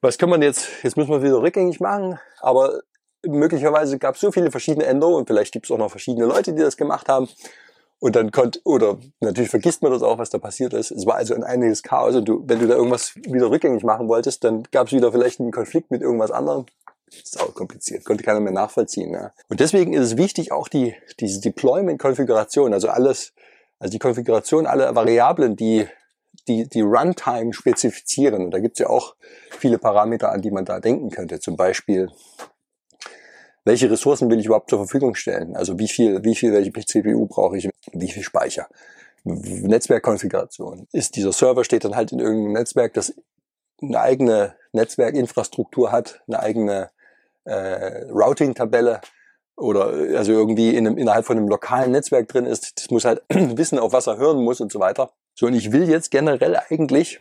Was 0.00 0.18
kann 0.18 0.30
man 0.30 0.42
jetzt, 0.42 0.68
jetzt 0.82 0.96
müssen 0.96 1.10
wir 1.10 1.22
wieder 1.22 1.40
rückgängig 1.40 1.80
machen, 1.80 2.18
aber 2.40 2.80
möglicherweise 3.26 3.98
gab 3.98 4.16
es 4.16 4.20
so 4.20 4.32
viele 4.32 4.50
verschiedene 4.50 4.86
Änderungen 4.86 5.18
und 5.18 5.26
vielleicht 5.26 5.52
gibt 5.52 5.66
es 5.66 5.70
auch 5.70 5.78
noch 5.78 5.90
verschiedene 5.90 6.26
Leute, 6.26 6.52
die 6.52 6.62
das 6.62 6.76
gemacht 6.76 7.08
haben. 7.08 7.28
Und 8.00 8.16
dann 8.16 8.32
konnte, 8.32 8.58
oder 8.64 8.98
natürlich 9.20 9.50
vergisst 9.50 9.80
man 9.80 9.92
das 9.92 10.02
auch, 10.02 10.18
was 10.18 10.28
da 10.28 10.38
passiert 10.38 10.74
ist. 10.74 10.90
Es 10.90 11.06
war 11.06 11.14
also 11.14 11.34
ein 11.34 11.44
einiges 11.44 11.84
Chaos 11.84 12.16
und 12.16 12.24
du, 12.24 12.42
wenn 12.46 12.58
du 12.58 12.66
da 12.66 12.74
irgendwas 12.74 13.14
wieder 13.14 13.48
rückgängig 13.48 13.84
machen 13.84 14.08
wolltest, 14.08 14.42
dann 14.42 14.64
gab 14.72 14.88
es 14.88 14.92
wieder 14.92 15.12
vielleicht 15.12 15.38
einen 15.38 15.52
Konflikt 15.52 15.92
mit 15.92 16.02
irgendwas 16.02 16.32
anderem. 16.32 16.66
Das 17.06 17.18
ist 17.18 17.40
auch 17.40 17.54
kompliziert, 17.54 18.04
konnte 18.04 18.24
keiner 18.24 18.40
mehr 18.40 18.52
nachvollziehen. 18.52 19.12
Ja. 19.12 19.30
Und 19.48 19.60
deswegen 19.60 19.92
ist 19.92 20.02
es 20.02 20.16
wichtig, 20.16 20.50
auch 20.50 20.66
die, 20.66 20.96
diese 21.20 21.40
Deployment-Konfiguration, 21.42 22.72
also 22.72 22.88
alles, 22.88 23.34
also 23.78 23.92
die 23.92 24.00
Konfiguration 24.00 24.66
aller 24.66 24.96
Variablen, 24.96 25.54
die 25.54 25.86
die, 26.48 26.68
die 26.68 26.80
Runtime 26.80 27.52
spezifizieren. 27.52 28.44
Und 28.44 28.50
da 28.52 28.58
gibt 28.58 28.76
es 28.76 28.80
ja 28.80 28.88
auch 28.88 29.14
viele 29.50 29.78
Parameter, 29.78 30.32
an 30.32 30.42
die 30.42 30.50
man 30.50 30.64
da 30.64 30.80
denken 30.80 31.10
könnte. 31.10 31.40
Zum 31.40 31.56
Beispiel, 31.56 32.10
welche 33.64 33.90
Ressourcen 33.90 34.30
will 34.30 34.40
ich 34.40 34.46
überhaupt 34.46 34.70
zur 34.70 34.78
Verfügung 34.80 35.14
stellen? 35.14 35.56
Also 35.56 35.78
wie 35.78 35.88
viel, 35.88 36.24
wie 36.24 36.34
viel, 36.34 36.52
welche 36.52 36.72
CPU 36.72 37.26
brauche 37.26 37.56
ich, 37.56 37.68
wie 37.92 38.10
viel 38.10 38.22
Speicher? 38.22 38.68
Netzwerkkonfiguration. 39.24 40.88
Ist 40.92 41.16
dieser 41.16 41.32
Server 41.32 41.64
steht 41.64 41.84
dann 41.84 41.94
halt 41.94 42.10
in 42.12 42.18
irgendeinem 42.18 42.54
Netzwerk, 42.54 42.94
das 42.94 43.14
eine 43.80 44.00
eigene 44.00 44.56
Netzwerkinfrastruktur 44.72 45.92
hat, 45.92 46.22
eine 46.26 46.40
eigene 46.40 46.90
äh, 47.44 48.04
Routing-Tabelle 48.10 49.00
oder 49.56 49.86
also 50.16 50.32
irgendwie 50.32 50.74
in 50.74 50.86
einem, 50.86 50.98
innerhalb 50.98 51.24
von 51.24 51.36
einem 51.36 51.48
lokalen 51.48 51.92
Netzwerk 51.92 52.28
drin 52.28 52.46
ist. 52.46 52.78
Das 52.78 52.90
muss 52.90 53.04
halt 53.04 53.22
wissen, 53.28 53.78
auf 53.78 53.92
was 53.92 54.06
er 54.06 54.16
hören 54.16 54.42
muss 54.42 54.60
und 54.60 54.72
so 54.72 54.80
weiter. 54.80 55.12
So, 55.34 55.46
und 55.46 55.54
ich 55.54 55.72
will 55.72 55.88
jetzt 55.88 56.10
generell 56.10 56.56
eigentlich 56.56 57.20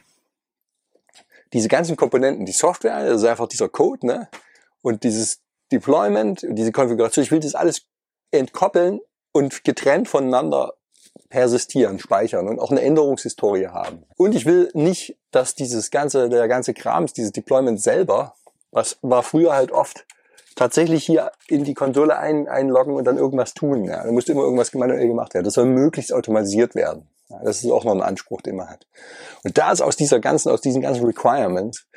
diese 1.53 1.68
ganzen 1.68 1.96
Komponenten, 1.96 2.46
die 2.46 2.51
Software, 2.51 3.06
ist 3.08 3.24
einfach 3.24 3.48
dieser 3.48 3.70
Code, 3.70 4.06
ne? 4.06 4.30
Und 4.82 5.03
dieses 5.03 5.39
Deployment, 5.72 6.46
diese 6.50 6.72
Konfiguration, 6.72 7.24
ich 7.24 7.32
will 7.32 7.39
das 7.39 7.56
alles 7.56 7.84
entkoppeln 8.32 9.00
und 9.32 9.63
getrennt 9.63 10.08
voneinander 10.08 10.74
persistieren, 11.30 12.00
speichern 12.00 12.48
und 12.48 12.60
auch 12.60 12.72
eine 12.72 12.82
Änderungshistorie 12.82 13.68
haben. 13.68 14.03
Und 14.18 14.36
ich 14.36 14.46
will 14.46 14.70
nicht, 14.74 15.18
dass 15.32 15.56
dieses 15.56 15.91
ganze, 15.91 16.30
der 16.30 16.48
ganze 16.48 16.74
Krams, 16.74 17.13
dieses 17.13 17.32
Deployment 17.32 17.82
selber, 17.82 18.36
was 18.72 18.98
war 19.01 19.24
früher 19.24 19.53
halt 19.53 19.72
oft 19.72 20.06
tatsächlich 20.56 21.06
hier 21.06 21.32
in 21.48 21.63
die 21.63 21.74
Konsole 21.74 22.18
ein, 22.18 22.48
einloggen 22.48 22.96
und 22.96 23.06
dann 23.06 23.18
irgendwas 23.18 23.53
tun. 23.53 23.86
Ja. 23.86 24.03
Da 24.03 24.12
musste 24.12 24.34
immer 24.34 24.44
irgendwas 24.44 24.74
manuell 24.74 25.08
gemacht 25.08 25.34
werden. 25.34 25.46
Das 25.46 25.53
soll 25.53 25.65
möglichst 25.65 26.13
automatisiert 26.13 26.75
werden. 26.75 27.08
Das 27.44 27.64
ist 27.64 27.72
auch 27.72 27.84
noch 27.84 27.94
ein 27.94 28.02
Anspruch, 28.02 28.42
den 28.42 28.56
man 28.56 28.70
hat. 28.70 28.88
Und 29.44 29.58
da 29.58 29.72
ist 29.72 29.82
aus 29.82 29.96
dieser 29.96 30.20
ganzen, 30.20 30.50
aus 30.50 30.62
diesen 30.62 30.82
ganzen 30.82 31.06
Requirements, 31.06 31.88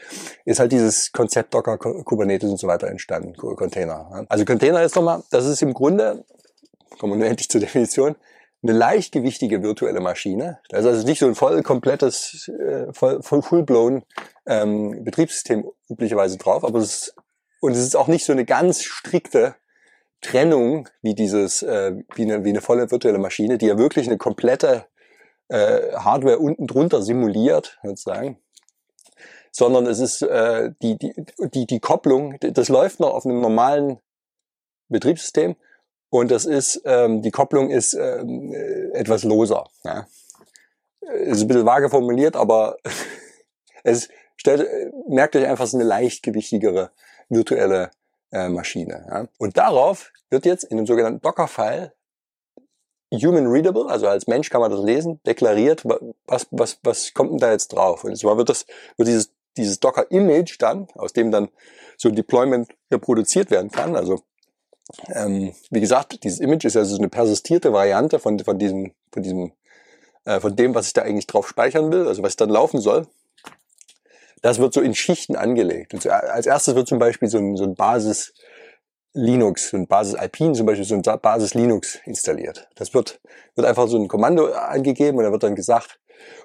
ist 0.44 0.60
halt 0.60 0.72
dieses 0.72 1.12
Konzept 1.12 1.54
Docker, 1.54 1.78
Kubernetes 1.78 2.50
und 2.50 2.58
so 2.58 2.66
weiter 2.66 2.88
entstanden, 2.88 3.34
Container. 3.34 4.26
Also 4.28 4.44
Container 4.44 4.82
ist 4.82 4.96
nochmal, 4.96 5.22
das 5.30 5.46
ist 5.46 5.62
im 5.62 5.74
Grunde, 5.74 6.24
kommen 6.98 7.20
wir 7.20 7.26
endlich 7.26 7.48
zur 7.48 7.60
Definition, 7.60 8.16
eine 8.62 8.72
leichtgewichtige 8.72 9.62
virtuelle 9.62 10.00
Maschine. 10.00 10.58
Da 10.70 10.78
ist 10.78 10.86
also 10.86 11.06
nicht 11.06 11.18
so 11.18 11.26
ein 11.26 11.34
voll 11.34 11.62
komplettes, 11.62 12.48
äh, 12.48 12.92
voll, 12.92 13.22
voll 13.22 13.42
full-blown 13.42 14.04
ähm, 14.46 15.04
Betriebssystem 15.04 15.70
üblicherweise 15.90 16.38
drauf, 16.38 16.64
aber 16.64 16.78
es 16.78 16.84
ist, 16.86 17.14
und 17.60 17.72
es 17.72 17.78
ist 17.78 17.96
auch 17.96 18.08
nicht 18.08 18.24
so 18.24 18.32
eine 18.32 18.44
ganz 18.44 18.82
strikte 18.82 19.54
Trennung 20.22 20.88
wie 21.02 21.14
dieses, 21.14 21.62
äh, 21.62 21.92
wie, 22.14 22.22
eine, 22.22 22.44
wie 22.44 22.50
eine 22.50 22.62
volle 22.62 22.90
virtuelle 22.90 23.18
Maschine, 23.18 23.58
die 23.58 23.66
ja 23.66 23.78
wirklich 23.78 24.06
eine 24.06 24.16
komplette 24.16 24.86
äh, 25.48 25.92
Hardware 25.94 26.38
unten 26.38 26.66
drunter 26.66 27.02
simuliert, 27.02 27.78
sozusagen, 27.82 28.38
sondern 29.50 29.86
es 29.86 30.00
ist 30.00 30.22
äh, 30.22 30.72
die, 30.82 30.98
die, 30.98 31.14
die, 31.38 31.66
die 31.66 31.80
Kopplung, 31.80 32.38
das 32.40 32.68
läuft 32.68 33.00
noch 33.00 33.14
auf 33.14 33.24
einem 33.24 33.40
normalen 33.40 34.00
Betriebssystem 34.88 35.56
und 36.10 36.30
das 36.30 36.44
ist, 36.44 36.82
ähm, 36.84 37.22
die 37.22 37.30
Kopplung 37.30 37.70
ist 37.70 37.94
ähm, 37.94 38.52
äh, 38.52 38.90
etwas 38.92 39.24
loser. 39.24 39.68
Ja. 39.84 40.06
Ist 41.00 41.42
ein 41.42 41.48
bisschen 41.48 41.66
vage 41.66 41.90
formuliert, 41.90 42.36
aber 42.36 42.78
es 43.84 44.08
stellt, 44.36 44.68
merkt 45.08 45.36
euch 45.36 45.46
einfach, 45.46 45.64
es 45.64 45.70
ist 45.70 45.74
eine 45.74 45.84
leichtgewichtigere 45.84 46.90
virtuelle 47.28 47.90
äh, 48.32 48.48
Maschine. 48.48 49.06
Ja. 49.08 49.28
Und 49.38 49.56
darauf 49.56 50.12
wird 50.30 50.46
jetzt 50.46 50.64
in 50.64 50.76
dem 50.76 50.86
sogenannten 50.86 51.20
Docker-File 51.20 51.92
human 53.18 53.46
readable, 53.46 53.86
also 53.88 54.06
als 54.06 54.26
Mensch 54.26 54.50
kann 54.50 54.60
man 54.60 54.70
das 54.70 54.82
lesen, 54.82 55.20
deklariert, 55.26 55.84
was, 56.26 56.46
was, 56.50 56.78
was 56.82 57.14
kommt 57.14 57.32
denn 57.32 57.38
da 57.38 57.52
jetzt 57.52 57.68
drauf? 57.68 58.04
Und 58.04 58.16
zwar 58.16 58.36
wird 58.36 58.48
das, 58.48 58.66
wird 58.96 59.08
dieses, 59.08 59.30
dieses 59.56 59.80
Docker-Image 59.80 60.56
dann, 60.60 60.88
aus 60.94 61.12
dem 61.12 61.30
dann 61.30 61.48
so 61.96 62.08
ein 62.08 62.14
Deployment 62.14 62.70
reproduziert 62.90 63.50
werden 63.50 63.70
kann, 63.70 63.96
also 63.96 64.22
ähm, 65.08 65.54
wie 65.70 65.80
gesagt, 65.80 66.22
dieses 66.24 66.40
Image 66.40 66.64
ist 66.64 66.74
ja 66.74 66.84
so 66.84 66.98
eine 66.98 67.08
persistierte 67.08 67.72
Variante 67.72 68.18
von, 68.18 68.38
von 68.40 68.58
diesem, 68.58 68.92
von 69.12 69.22
diesem, 69.22 69.52
äh, 70.24 70.40
von 70.40 70.56
dem, 70.56 70.74
was 70.74 70.88
ich 70.88 70.92
da 70.92 71.02
eigentlich 71.02 71.26
drauf 71.26 71.48
speichern 71.48 71.90
will, 71.90 72.06
also 72.06 72.22
was 72.22 72.36
dann 72.36 72.50
laufen 72.50 72.80
soll. 72.80 73.06
Das 74.42 74.58
wird 74.58 74.74
so 74.74 74.82
in 74.82 74.94
Schichten 74.94 75.36
angelegt. 75.36 75.94
Und 75.94 76.06
als 76.06 76.44
erstes 76.46 76.74
wird 76.74 76.86
zum 76.86 76.98
Beispiel 76.98 77.28
so 77.28 77.38
ein, 77.38 77.56
so 77.56 77.64
ein 77.64 77.74
Basis 77.74 78.34
Linux, 79.14 79.70
so 79.70 79.76
ein 79.76 79.86
Basis 79.86 80.14
Alpine 80.16 80.52
zum 80.52 80.66
Beispiel, 80.66 80.84
so 80.84 80.94
ein 80.94 81.02
Basis 81.02 81.54
Linux 81.54 82.00
installiert. 82.04 82.68
Das 82.74 82.92
wird, 82.94 83.20
wird 83.54 83.66
einfach 83.66 83.88
so 83.88 83.96
ein 83.96 84.08
Kommando 84.08 84.52
angegeben 84.52 85.18
und 85.18 85.24
da 85.24 85.32
wird 85.32 85.44
dann 85.44 85.54
gesagt, 85.54 86.00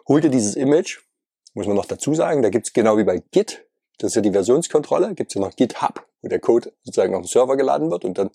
hol 0.07 0.21
dir 0.21 0.29
dieses 0.29 0.55
Image, 0.55 0.99
muss 1.55 1.67
man 1.67 1.75
noch 1.75 1.85
dazu 1.85 2.13
sagen, 2.13 2.43
da 2.43 2.49
gibt's 2.49 2.71
genau 2.71 2.97
wie 2.97 3.03
bei 3.03 3.23
Git, 3.31 3.65
das 3.97 4.11
ist 4.11 4.15
ja 4.15 4.21
die 4.21 4.31
Versionskontrolle, 4.31 5.15
gibt's 5.15 5.33
ja 5.33 5.41
noch 5.41 5.55
GitHub, 5.55 6.05
wo 6.21 6.27
der 6.29 6.39
Code 6.39 6.71
sozusagen 6.83 7.15
auf 7.15 7.23
den 7.23 7.27
Server 7.27 7.57
geladen 7.57 7.89
wird 7.89 8.05
und 8.05 8.17
dann 8.17 8.29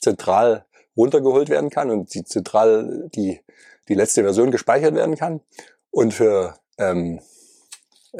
zentral 0.00 0.64
runtergeholt 0.96 1.48
werden 1.48 1.70
kann 1.70 1.90
und 1.90 2.14
die 2.14 2.24
zentral 2.24 3.10
die, 3.14 3.40
die 3.88 3.94
letzte 3.94 4.22
Version 4.22 4.50
gespeichert 4.50 4.94
werden 4.94 5.16
kann. 5.16 5.40
Und 5.90 6.14
für, 6.14 6.54
ähm, 6.78 7.20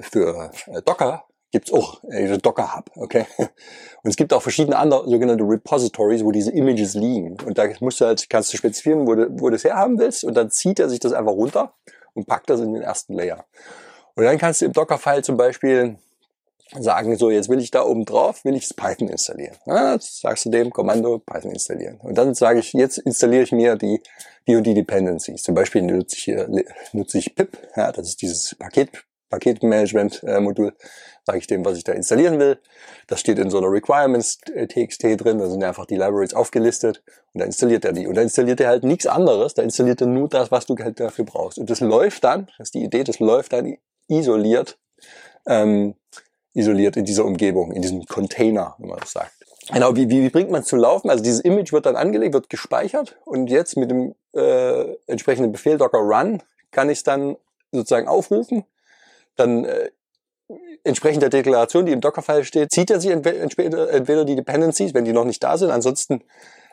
für 0.00 0.50
äh, 0.66 0.82
Docker 0.82 1.24
gibt's 1.52 1.72
auch 1.72 2.02
äh, 2.04 2.38
Docker 2.38 2.74
Hub, 2.74 2.90
okay? 2.96 3.26
Und 3.38 4.10
es 4.10 4.16
gibt 4.16 4.32
auch 4.32 4.42
verschiedene 4.42 4.76
andere 4.76 5.08
sogenannte 5.08 5.44
Repositories, 5.44 6.24
wo 6.24 6.32
diese 6.32 6.50
Images 6.50 6.94
liegen. 6.94 7.36
Und 7.46 7.56
da 7.58 7.68
musst 7.80 8.00
du 8.00 8.06
halt, 8.06 8.28
kannst 8.28 8.52
du 8.52 8.56
spezifizieren, 8.56 9.06
wo 9.06 9.14
du, 9.14 9.28
wo 9.40 9.50
du 9.50 9.56
es 9.56 9.64
herhaben 9.64 9.98
willst 9.98 10.24
und 10.24 10.34
dann 10.34 10.50
zieht 10.50 10.80
er 10.80 10.88
sich 10.88 10.98
das 10.98 11.12
einfach 11.12 11.32
runter 11.32 11.74
und 12.14 12.26
packt 12.26 12.50
das 12.50 12.60
in 12.60 12.72
den 12.72 12.82
ersten 12.82 13.14
Layer. 13.14 13.44
Und 14.14 14.24
dann 14.24 14.38
kannst 14.38 14.60
du 14.60 14.66
im 14.66 14.72
Docker-File 14.72 15.22
zum 15.22 15.36
Beispiel 15.36 15.96
sagen, 16.78 17.16
so 17.16 17.30
jetzt 17.30 17.48
will 17.48 17.60
ich 17.60 17.70
da 17.70 17.84
oben 17.84 18.04
drauf, 18.04 18.44
will 18.44 18.54
ich 18.54 18.68
das 18.68 18.74
Python 18.74 19.08
installieren. 19.08 19.56
Ja, 19.66 19.98
sagst 20.00 20.46
du 20.46 20.50
dem 20.50 20.70
Kommando 20.70 21.18
Python 21.18 21.52
installieren. 21.52 21.98
Und 22.02 22.16
dann 22.16 22.34
sage 22.34 22.60
ich, 22.60 22.72
jetzt 22.72 22.98
installiere 22.98 23.42
ich 23.42 23.52
mir 23.52 23.76
die, 23.76 24.02
die 24.46 24.56
und 24.56 24.64
die 24.64 24.74
Dependencies. 24.74 25.42
Zum 25.42 25.54
Beispiel 25.54 25.82
nutze 25.82 26.16
ich 26.16 26.24
hier, 26.24 26.48
nutze 26.92 27.18
ich 27.18 27.34
pip, 27.34 27.58
ja, 27.76 27.92
das 27.92 28.08
ist 28.08 28.22
dieses 28.22 28.54
Paket, 28.54 29.04
Paketmanagement-Modul, 29.32 30.72
sage 31.26 31.38
ich 31.38 31.46
dem, 31.48 31.64
was 31.64 31.76
ich 31.76 31.84
da 31.84 31.92
installieren 31.92 32.38
will. 32.38 32.60
Das 33.08 33.18
steht 33.18 33.38
in 33.38 33.50
so 33.50 33.58
einer 33.58 33.70
Requirements-TXT 33.70 35.20
drin, 35.20 35.38
da 35.38 35.48
sind 35.48 35.64
einfach 35.64 35.86
die 35.86 35.96
Libraries 35.96 36.34
aufgelistet 36.34 37.02
und 37.32 37.40
da 37.40 37.44
installiert 37.44 37.84
er 37.84 37.92
die. 37.92 38.06
Und 38.06 38.14
da 38.14 38.22
installiert 38.22 38.60
er 38.60 38.68
halt 38.68 38.84
nichts 38.84 39.06
anderes, 39.06 39.54
da 39.54 39.62
installiert 39.62 40.00
er 40.00 40.06
nur 40.06 40.28
das, 40.28 40.50
was 40.50 40.66
du 40.66 40.76
halt 40.76 41.00
dafür 41.00 41.24
brauchst. 41.24 41.58
Und 41.58 41.68
das 41.68 41.80
läuft 41.80 42.22
dann, 42.24 42.46
das 42.58 42.68
ist 42.68 42.74
die 42.74 42.84
Idee, 42.84 43.02
das 43.02 43.18
läuft 43.18 43.52
dann 43.52 43.76
isoliert 44.08 44.78
ähm, 45.46 45.94
isoliert 46.54 46.96
in 46.96 47.04
dieser 47.04 47.24
Umgebung, 47.24 47.72
in 47.72 47.82
diesem 47.82 48.04
Container, 48.06 48.74
wenn 48.78 48.90
man 48.90 49.00
das 49.00 49.12
sagt. 49.12 49.32
Genau, 49.72 49.94
wie, 49.96 50.10
wie, 50.10 50.22
wie 50.22 50.30
bringt 50.30 50.50
man 50.50 50.62
es 50.62 50.66
zum 50.66 50.80
Laufen? 50.80 51.08
Also 51.08 51.22
dieses 51.22 51.40
Image 51.40 51.72
wird 51.72 51.86
dann 51.86 51.96
angelegt, 51.96 52.34
wird 52.34 52.50
gespeichert 52.50 53.16
und 53.24 53.48
jetzt 53.48 53.76
mit 53.76 53.90
dem 53.90 54.14
äh, 54.34 54.94
entsprechenden 55.06 55.52
Befehl 55.52 55.78
Docker 55.78 55.98
Run 55.98 56.42
kann 56.72 56.90
ich 56.90 56.98
es 56.98 57.04
dann 57.04 57.36
sozusagen 57.70 58.08
aufrufen. 58.08 58.64
Dann 59.36 59.64
äh, 59.64 59.90
entsprechend 60.84 61.22
der 61.22 61.30
Deklaration, 61.30 61.86
die 61.86 61.92
im 61.92 62.00
Dockerfile 62.00 62.44
steht, 62.44 62.72
zieht 62.72 62.90
er 62.90 63.00
sich 63.00 63.10
entweder, 63.10 63.90
entweder 63.90 64.24
die 64.24 64.36
Dependencies, 64.36 64.94
wenn 64.94 65.04
die 65.04 65.12
noch 65.12 65.24
nicht 65.24 65.42
da 65.42 65.56
sind, 65.56 65.70
ansonsten 65.70 66.22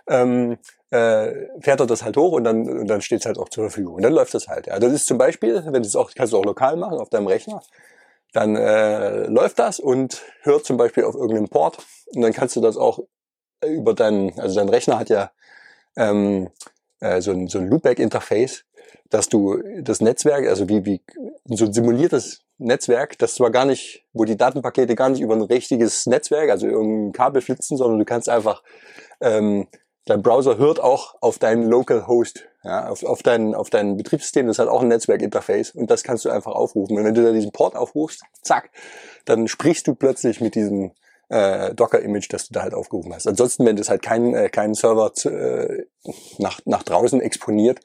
ähm, 0.08 0.58
äh, 0.90 1.32
fährt 1.62 1.80
er 1.80 1.86
das 1.86 2.04
halt 2.04 2.18
hoch 2.18 2.34
und 2.34 2.44
dann, 2.44 2.68
und 2.68 2.88
dann 2.88 3.02
steht 3.02 3.20
es 3.20 3.26
halt 3.26 3.38
auch 3.38 3.50
zur 3.50 3.66
Verfügung. 3.66 3.96
Und 3.96 4.02
dann 4.02 4.14
läuft 4.14 4.34
das 4.34 4.48
halt. 4.48 4.68
Ja. 4.68 4.80
Das 4.80 4.92
ist 4.92 5.06
zum 5.06 5.18
Beispiel, 5.18 5.64
wenn 5.66 5.82
du 5.84 5.88
es 5.88 5.96
auch, 5.96 6.12
kannst 6.16 6.34
du 6.34 6.38
auch 6.38 6.46
lokal 6.46 6.76
machen 6.78 6.98
auf 6.98 7.10
deinem 7.10 7.28
Rechner, 7.28 7.62
dann 8.34 8.56
äh, 8.56 9.26
läuft 9.28 9.60
das 9.60 9.80
und 9.80 10.22
hört 10.42 10.66
zum 10.66 10.78
Beispiel 10.78 11.04
auf 11.04 11.16
irgendeinem 11.16 11.50
Port 11.50 11.78
und 12.14 12.22
dann 12.22 12.34
kannst 12.34 12.56
du 12.56 12.62
das 12.62 12.78
auch 12.78 13.00
über 13.66 13.94
deinen, 13.94 14.40
also 14.40 14.56
dein 14.56 14.70
Rechner 14.70 15.00
hat 15.00 15.10
ja 15.10 15.32
ähm, 15.96 16.50
äh, 17.00 17.22
so 17.22 17.32
ein, 17.32 17.48
so 17.48 17.60
ein 17.60 17.68
Loopback-Interface, 17.68 18.66
dass 19.10 19.30
du 19.30 19.62
das 19.82 20.02
Netzwerk, 20.02 20.48
also 20.48 20.70
wie, 20.70 20.86
wie 20.86 21.02
so 21.46 21.66
ein 21.66 21.74
simuliertes 21.74 22.42
Netzwerk, 22.58 23.18
das 23.18 23.36
zwar 23.36 23.52
gar 23.52 23.66
nicht, 23.66 24.06
wo 24.14 24.26
die 24.26 24.38
Datenpakete 24.38 24.96
gar 24.96 25.10
nicht 25.10 25.22
über 25.22 25.36
ein 25.36 25.42
richtiges 25.42 26.06
Netzwerk, 26.06 26.50
also 26.50 26.68
irgendein 26.68 27.14
Kabel 27.14 27.42
flitzen, 27.42 27.78
sondern 27.78 28.00
du 28.00 28.06
kannst 28.06 28.30
einfach 28.30 28.64
ähm, 29.22 29.68
dein 30.10 30.22
Browser 30.22 30.58
hört 30.58 30.80
auch 30.80 31.16
auf 31.22 31.40
deinen 31.40 31.64
Local 31.64 32.08
Host, 32.08 32.48
ja, 32.64 32.90
auf, 32.90 33.04
auf, 33.04 33.24
dein, 33.24 33.56
auf 33.56 33.70
dein 33.70 33.96
Betriebssystem, 33.96 34.48
das 34.48 34.60
hat 34.60 34.68
auch 34.68 34.82
ein 34.82 34.88
Netzwerkinterface 34.88 35.72
und 35.72 35.90
das 35.90 36.04
kannst 36.04 36.26
du 36.26 36.30
einfach 36.30 36.52
aufrufen. 36.52 36.98
Und 36.98 37.06
wenn 37.06 37.14
du 37.14 37.24
da 37.24 37.32
diesen 37.32 37.52
Port 37.52 37.76
aufrufst, 37.76 38.24
zack, 38.42 38.72
dann 39.26 39.48
sprichst 39.48 39.88
du 39.88 39.96
plötzlich 39.96 40.42
mit 40.42 40.56
diesem 40.56 40.92
äh, 41.30 41.74
Docker-Image, 41.76 42.28
das 42.32 42.48
du 42.48 42.54
da 42.54 42.64
halt 42.64 42.74
aufgerufen 42.74 43.14
hast. 43.14 43.28
Ansonsten, 43.28 43.66
wenn 43.66 43.76
das 43.76 43.90
halt 43.90 44.02
keinen 44.02 44.34
äh, 44.34 44.50
keinen 44.50 44.74
Server 44.74 45.14
zu, 45.14 45.30
äh, 45.30 45.86
nach, 46.40 46.60
nach 46.66 46.84
draußen 46.84 47.22
exponiert, 47.22 47.80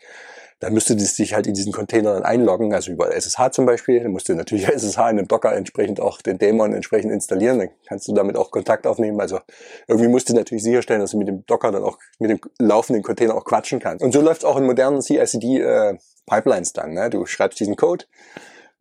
dann 0.61 0.73
müsste 0.73 0.97
das 0.97 1.17
sich 1.17 1.35
halt 1.35 1.47
in 1.47 1.55
diesen 1.55 1.73
Container 1.73 2.15
dann 2.15 2.23
einloggen, 2.23 2.73
also 2.73 2.93
über 2.93 3.15
SSH 3.15 3.53
zum 3.53 3.67
Beispiel. 3.67 4.01
Dann 4.01 4.13
musst 4.13 4.29
du 4.29 4.35
natürlich 4.35 4.67
SSH 4.69 5.11
in 5.11 5.17
dem 5.17 5.29
Docker 5.29 5.55
entsprechend 5.55 6.01
auch 6.01 6.23
den 6.23 6.39
Daemon 6.39 6.73
entsprechend 6.73 7.13
installieren. 7.13 7.59
Dann 7.59 7.71
kannst 7.87 8.09
du 8.09 8.15
damit 8.15 8.37
auch 8.37 8.51
Kontakt 8.51 8.87
aufnehmen. 8.87 9.21
Also 9.21 9.41
irgendwie 9.89 10.09
musst 10.09 10.29
du 10.29 10.35
natürlich 10.35 10.65
sicherstellen, 10.65 11.01
dass 11.01 11.11
du 11.11 11.19
mit 11.19 11.29
dem 11.29 11.45
Docker 11.47 11.73
dann 11.73 11.83
auch 11.83 11.99
mit 12.19 12.31
dem 12.31 12.41
laufenden 12.59 13.03
Container 13.03 13.35
auch 13.35 13.45
quatschen 13.45 13.81
kannst. 13.81 14.05
Und 14.05 14.13
so 14.13 14.21
läuft 14.21 14.45
auch 14.45 14.57
in 14.57 14.65
modernen 14.65 15.03
CI/CD 15.03 15.61
äh, 15.61 15.99
Pipelines 16.27 16.73
dann. 16.73 16.95
Ne? 16.95 17.11
Du 17.11 17.27
schreibst 17.27 17.61
diesen 17.61 17.77
Code, 17.77 18.07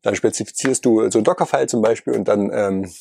dann 0.02 0.16
spezifizierst 0.16 0.86
du 0.86 1.10
so 1.10 1.20
ein 1.20 1.24
Docker-File 1.24 1.68
zum 1.68 1.82
Beispiel 1.82 2.14
und 2.14 2.28
dann 2.28 2.52
ähm, 2.54 2.92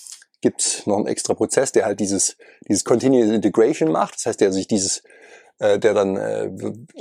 gibt 0.41 0.87
noch 0.87 0.97
einen 0.97 1.07
extra 1.07 1.35
Prozess, 1.35 1.73
der 1.73 1.85
halt 1.85 2.01
dieses, 2.01 2.37
dieses 2.69 2.85
Continuous 2.85 3.31
Integration 3.31 3.93
macht. 3.93 4.17
Das 4.17 4.27
heißt, 4.27 4.41
der 4.41 4.53
sich 4.53 4.67
dieses, 4.67 5.03
äh, 5.59 5.79
der 5.79 5.95
dann 5.95 6.17
äh, 6.17 6.51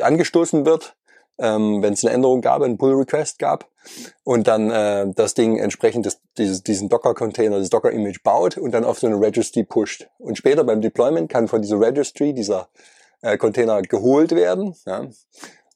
angestoßen 0.02 0.66
wird 0.66 0.96
ähm, 1.42 1.82
wenn 1.82 1.94
es 1.94 2.06
eine 2.06 2.14
Änderung 2.14 2.42
gab, 2.42 2.62
einen 2.62 2.78
Pull 2.78 2.94
Request 2.94 3.40
gab 3.40 3.68
und 4.24 4.48
dann 4.48 4.72
äh, 4.72 5.12
das 5.14 5.34
Ding 5.34 5.58
entsprechend 5.58 6.06
das, 6.06 6.22
dieses, 6.38 6.64
diesen 6.64 6.88
Docker-Container, 6.88 7.60
das 7.60 7.70
Docker-Image 7.70 8.24
baut 8.24 8.58
und 8.58 8.72
dann 8.72 8.86
auf 8.86 9.00
so 9.00 9.08
eine 9.08 9.20
Registry 9.20 9.64
pusht. 9.64 10.08
Und 10.20 10.38
später 10.38 10.64
beim 10.64 10.82
Deployment 10.82 11.30
kann 11.30 11.48
von 11.48 11.62
dieser 11.62 11.82
Registry 11.82 12.34
dieser 12.34 12.70
äh, 13.22 13.38
Container 13.38 13.82
geholt 13.82 14.32
werden. 14.32 14.76
Ja 14.86 15.08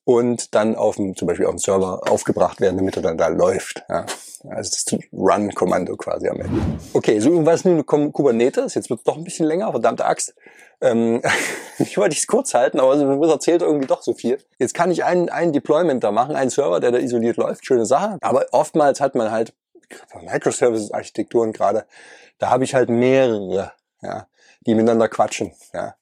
und 0.06 0.54
dann 0.54 0.76
auf 0.76 0.96
dem, 0.96 1.16
zum 1.16 1.28
Beispiel 1.28 1.48
auf 1.48 1.56
dem 1.56 1.60
Server 1.60 2.02
aufgebracht 2.10 2.62
werden, 2.62 2.78
damit 2.78 2.96
er 2.96 3.02
dann 3.02 3.18
da 3.18 3.28
läuft. 3.28 3.84
Ja. 3.90 4.06
Also 4.48 4.72
das 4.72 5.00
Run-Kommando 5.12 5.98
quasi 5.98 6.30
am 6.30 6.40
Ende. 6.40 6.62
Okay, 6.94 7.20
so 7.20 7.46
was 7.46 7.66
nun 7.66 7.86
Kubernetes. 7.86 8.76
Jetzt 8.76 8.92
wird 8.92 9.00
es 9.00 9.04
doch 9.04 9.18
ein 9.18 9.24
bisschen 9.24 9.48
länger, 9.48 9.72
verdammte 9.72 10.06
Axt. 10.06 10.36
Ähm, 10.82 11.22
ich 11.80 11.98
wollte 11.98 12.16
es 12.16 12.28
kurz 12.28 12.54
halten, 12.54 12.80
aber 12.80 12.94
es 12.94 13.32
erzählt 13.32 13.64
irgendwie 13.64 13.88
doch 13.88 14.04
so 14.04 14.14
viel. 14.14 14.38
Jetzt 14.60 14.76
kann 14.76 14.92
ich 14.92 15.04
einen, 15.04 15.30
einen 15.30 15.52
Deployment 15.52 16.04
da 16.04 16.12
machen, 16.12 16.36
einen 16.36 16.52
Server, 16.52 16.80
der 16.80 16.92
da 16.92 17.00
isoliert 17.00 17.38
läuft, 17.38 17.66
schöne 17.66 17.88
Sache. 17.88 18.20
Aber 18.22 18.46
oftmals 18.52 19.02
hat 19.02 19.16
man 19.16 19.32
halt 19.32 19.54
Microservices-Architekturen 20.14 21.52
gerade, 21.52 21.86
da 22.38 22.50
habe 22.52 22.64
ich 22.64 22.76
halt 22.76 22.90
mehrere, 22.90 23.74
ja, 24.02 24.28
die 24.68 24.76
miteinander 24.76 25.08
quatschen. 25.08 25.54
Ja. 25.74 25.96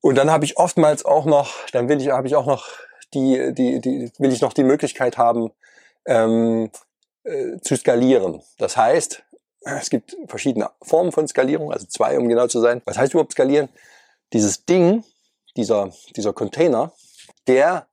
Und 0.00 0.16
dann 0.16 0.30
habe 0.30 0.44
ich 0.44 0.56
oftmals 0.56 1.04
auch 1.04 1.24
noch, 1.24 1.52
dann 1.72 1.88
will 1.88 2.00
ich, 2.00 2.10
habe 2.10 2.26
ich 2.26 2.34
auch 2.34 2.46
noch 2.46 2.68
die, 3.14 3.52
die, 3.52 3.80
die 3.80 4.12
will 4.18 4.32
ich 4.32 4.40
noch 4.40 4.52
die 4.52 4.64
Möglichkeit 4.64 5.18
haben, 5.18 5.50
ähm, 6.06 6.70
äh, 7.24 7.58
zu 7.60 7.76
skalieren. 7.76 8.42
Das 8.58 8.76
heißt, 8.76 9.22
es 9.62 9.90
gibt 9.90 10.16
verschiedene 10.28 10.70
Formen 10.82 11.12
von 11.12 11.26
Skalierung, 11.26 11.72
also 11.72 11.86
zwei, 11.86 12.18
um 12.18 12.28
genau 12.28 12.46
zu 12.46 12.60
sein. 12.60 12.82
Was 12.84 12.98
heißt 12.98 13.14
überhaupt 13.14 13.32
skalieren? 13.32 13.68
Dieses 14.32 14.64
Ding, 14.64 15.04
dieser, 15.56 15.90
dieser 16.14 16.32
Container, 16.32 16.92
der 17.46 17.86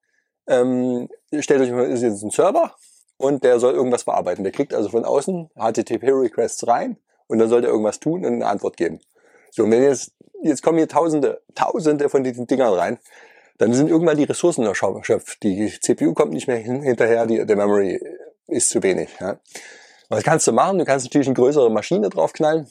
ähm, 0.48 1.10
stellt 1.40 1.62
euch 1.62 1.72
mal, 1.72 1.86
ist 1.86 2.02
jetzt 2.02 2.22
ein 2.22 2.32
Server 2.32 2.76
und 3.18 3.44
der 3.44 3.60
soll 3.60 3.74
irgendwas 3.74 4.04
verarbeiten. 4.04 4.44
Der 4.44 4.54
kriegt 4.54 4.74
also 4.74 4.90
von 4.90 5.06
außen 5.06 5.50
HTTP-Requests 5.56 6.68
rein 6.68 6.98
und 7.28 7.40
dann 7.40 7.50
soll 7.50 7.62
der 7.62 7.72
irgendwas 7.72 8.00
tun 8.00 8.26
und 8.26 8.34
eine 8.34 8.48
Antwort 8.48 8.78
geben. 8.78 9.00
So, 9.52 9.64
und 9.64 9.72
wenn 9.72 9.84
jetzt, 9.84 10.12
jetzt 10.42 10.62
kommen 10.62 10.78
hier 10.78 10.88
tausende, 10.88 11.42
tausende 11.56 12.10
von 12.10 12.24
diesen 12.24 12.48
Dingern 12.48 12.74
rein, 12.74 13.00
dann 13.58 13.74
sind 13.74 13.90
irgendwann 13.90 14.18
die 14.18 14.24
Ressourcen 14.24 14.66
erschöpft. 14.66 15.44
Die 15.44 15.72
CPU 15.80 16.14
kommt 16.14 16.34
nicht 16.34 16.48
mehr 16.48 16.58
hin, 16.58 16.82
hinterher, 16.82 17.26
die, 17.26 17.46
der 17.46 17.56
Memory 17.56 18.00
ist 18.48 18.70
zu 18.70 18.82
wenig. 18.84 19.10
Ja. 19.20 19.40
Was 20.10 20.24
kannst 20.24 20.48
du 20.48 20.52
machen? 20.52 20.80
Du 20.80 20.86
kannst 20.86 21.06
natürlich 21.06 21.28
eine 21.28 21.36
größere 21.36 21.72
Maschine 21.72 22.10
draufknallen. 22.10 22.68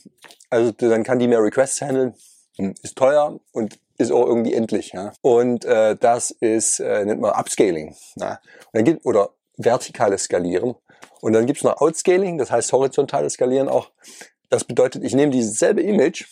Also 0.50 0.72
dann 0.72 1.02
kann 1.02 1.18
die 1.18 1.28
mehr 1.28 1.42
Requests 1.42 1.80
handeln. 1.80 2.14
Hm, 2.56 2.74
ist 2.82 2.96
teuer 2.96 3.40
und 3.52 3.78
ist 3.98 4.12
auch 4.12 4.26
irgendwie 4.26 4.54
endlich. 4.54 4.92
Ja. 4.92 5.12
Und 5.22 5.64
äh, 5.64 5.96
das 5.96 6.30
ist, 6.30 6.80
äh, 6.80 7.04
nennt 7.04 7.20
man 7.20 7.32
Upscaling. 7.32 7.94
Ja. 8.16 8.40
Und 8.66 8.74
dann 8.74 8.84
gibt, 8.84 9.04
oder 9.06 9.30
vertikales 9.56 10.24
Skalieren. 10.24 10.74
Und 11.20 11.34
dann 11.34 11.46
gibt's 11.46 11.62
noch 11.62 11.80
Outscaling, 11.80 12.38
das 12.38 12.50
heißt 12.50 12.72
horizontales 12.72 13.34
Skalieren 13.34 13.68
auch. 13.68 13.90
Das 14.50 14.64
bedeutet, 14.64 15.04
ich 15.04 15.14
nehme 15.14 15.30
dieses 15.30 15.58
selbe 15.58 15.80
Image, 15.80 16.26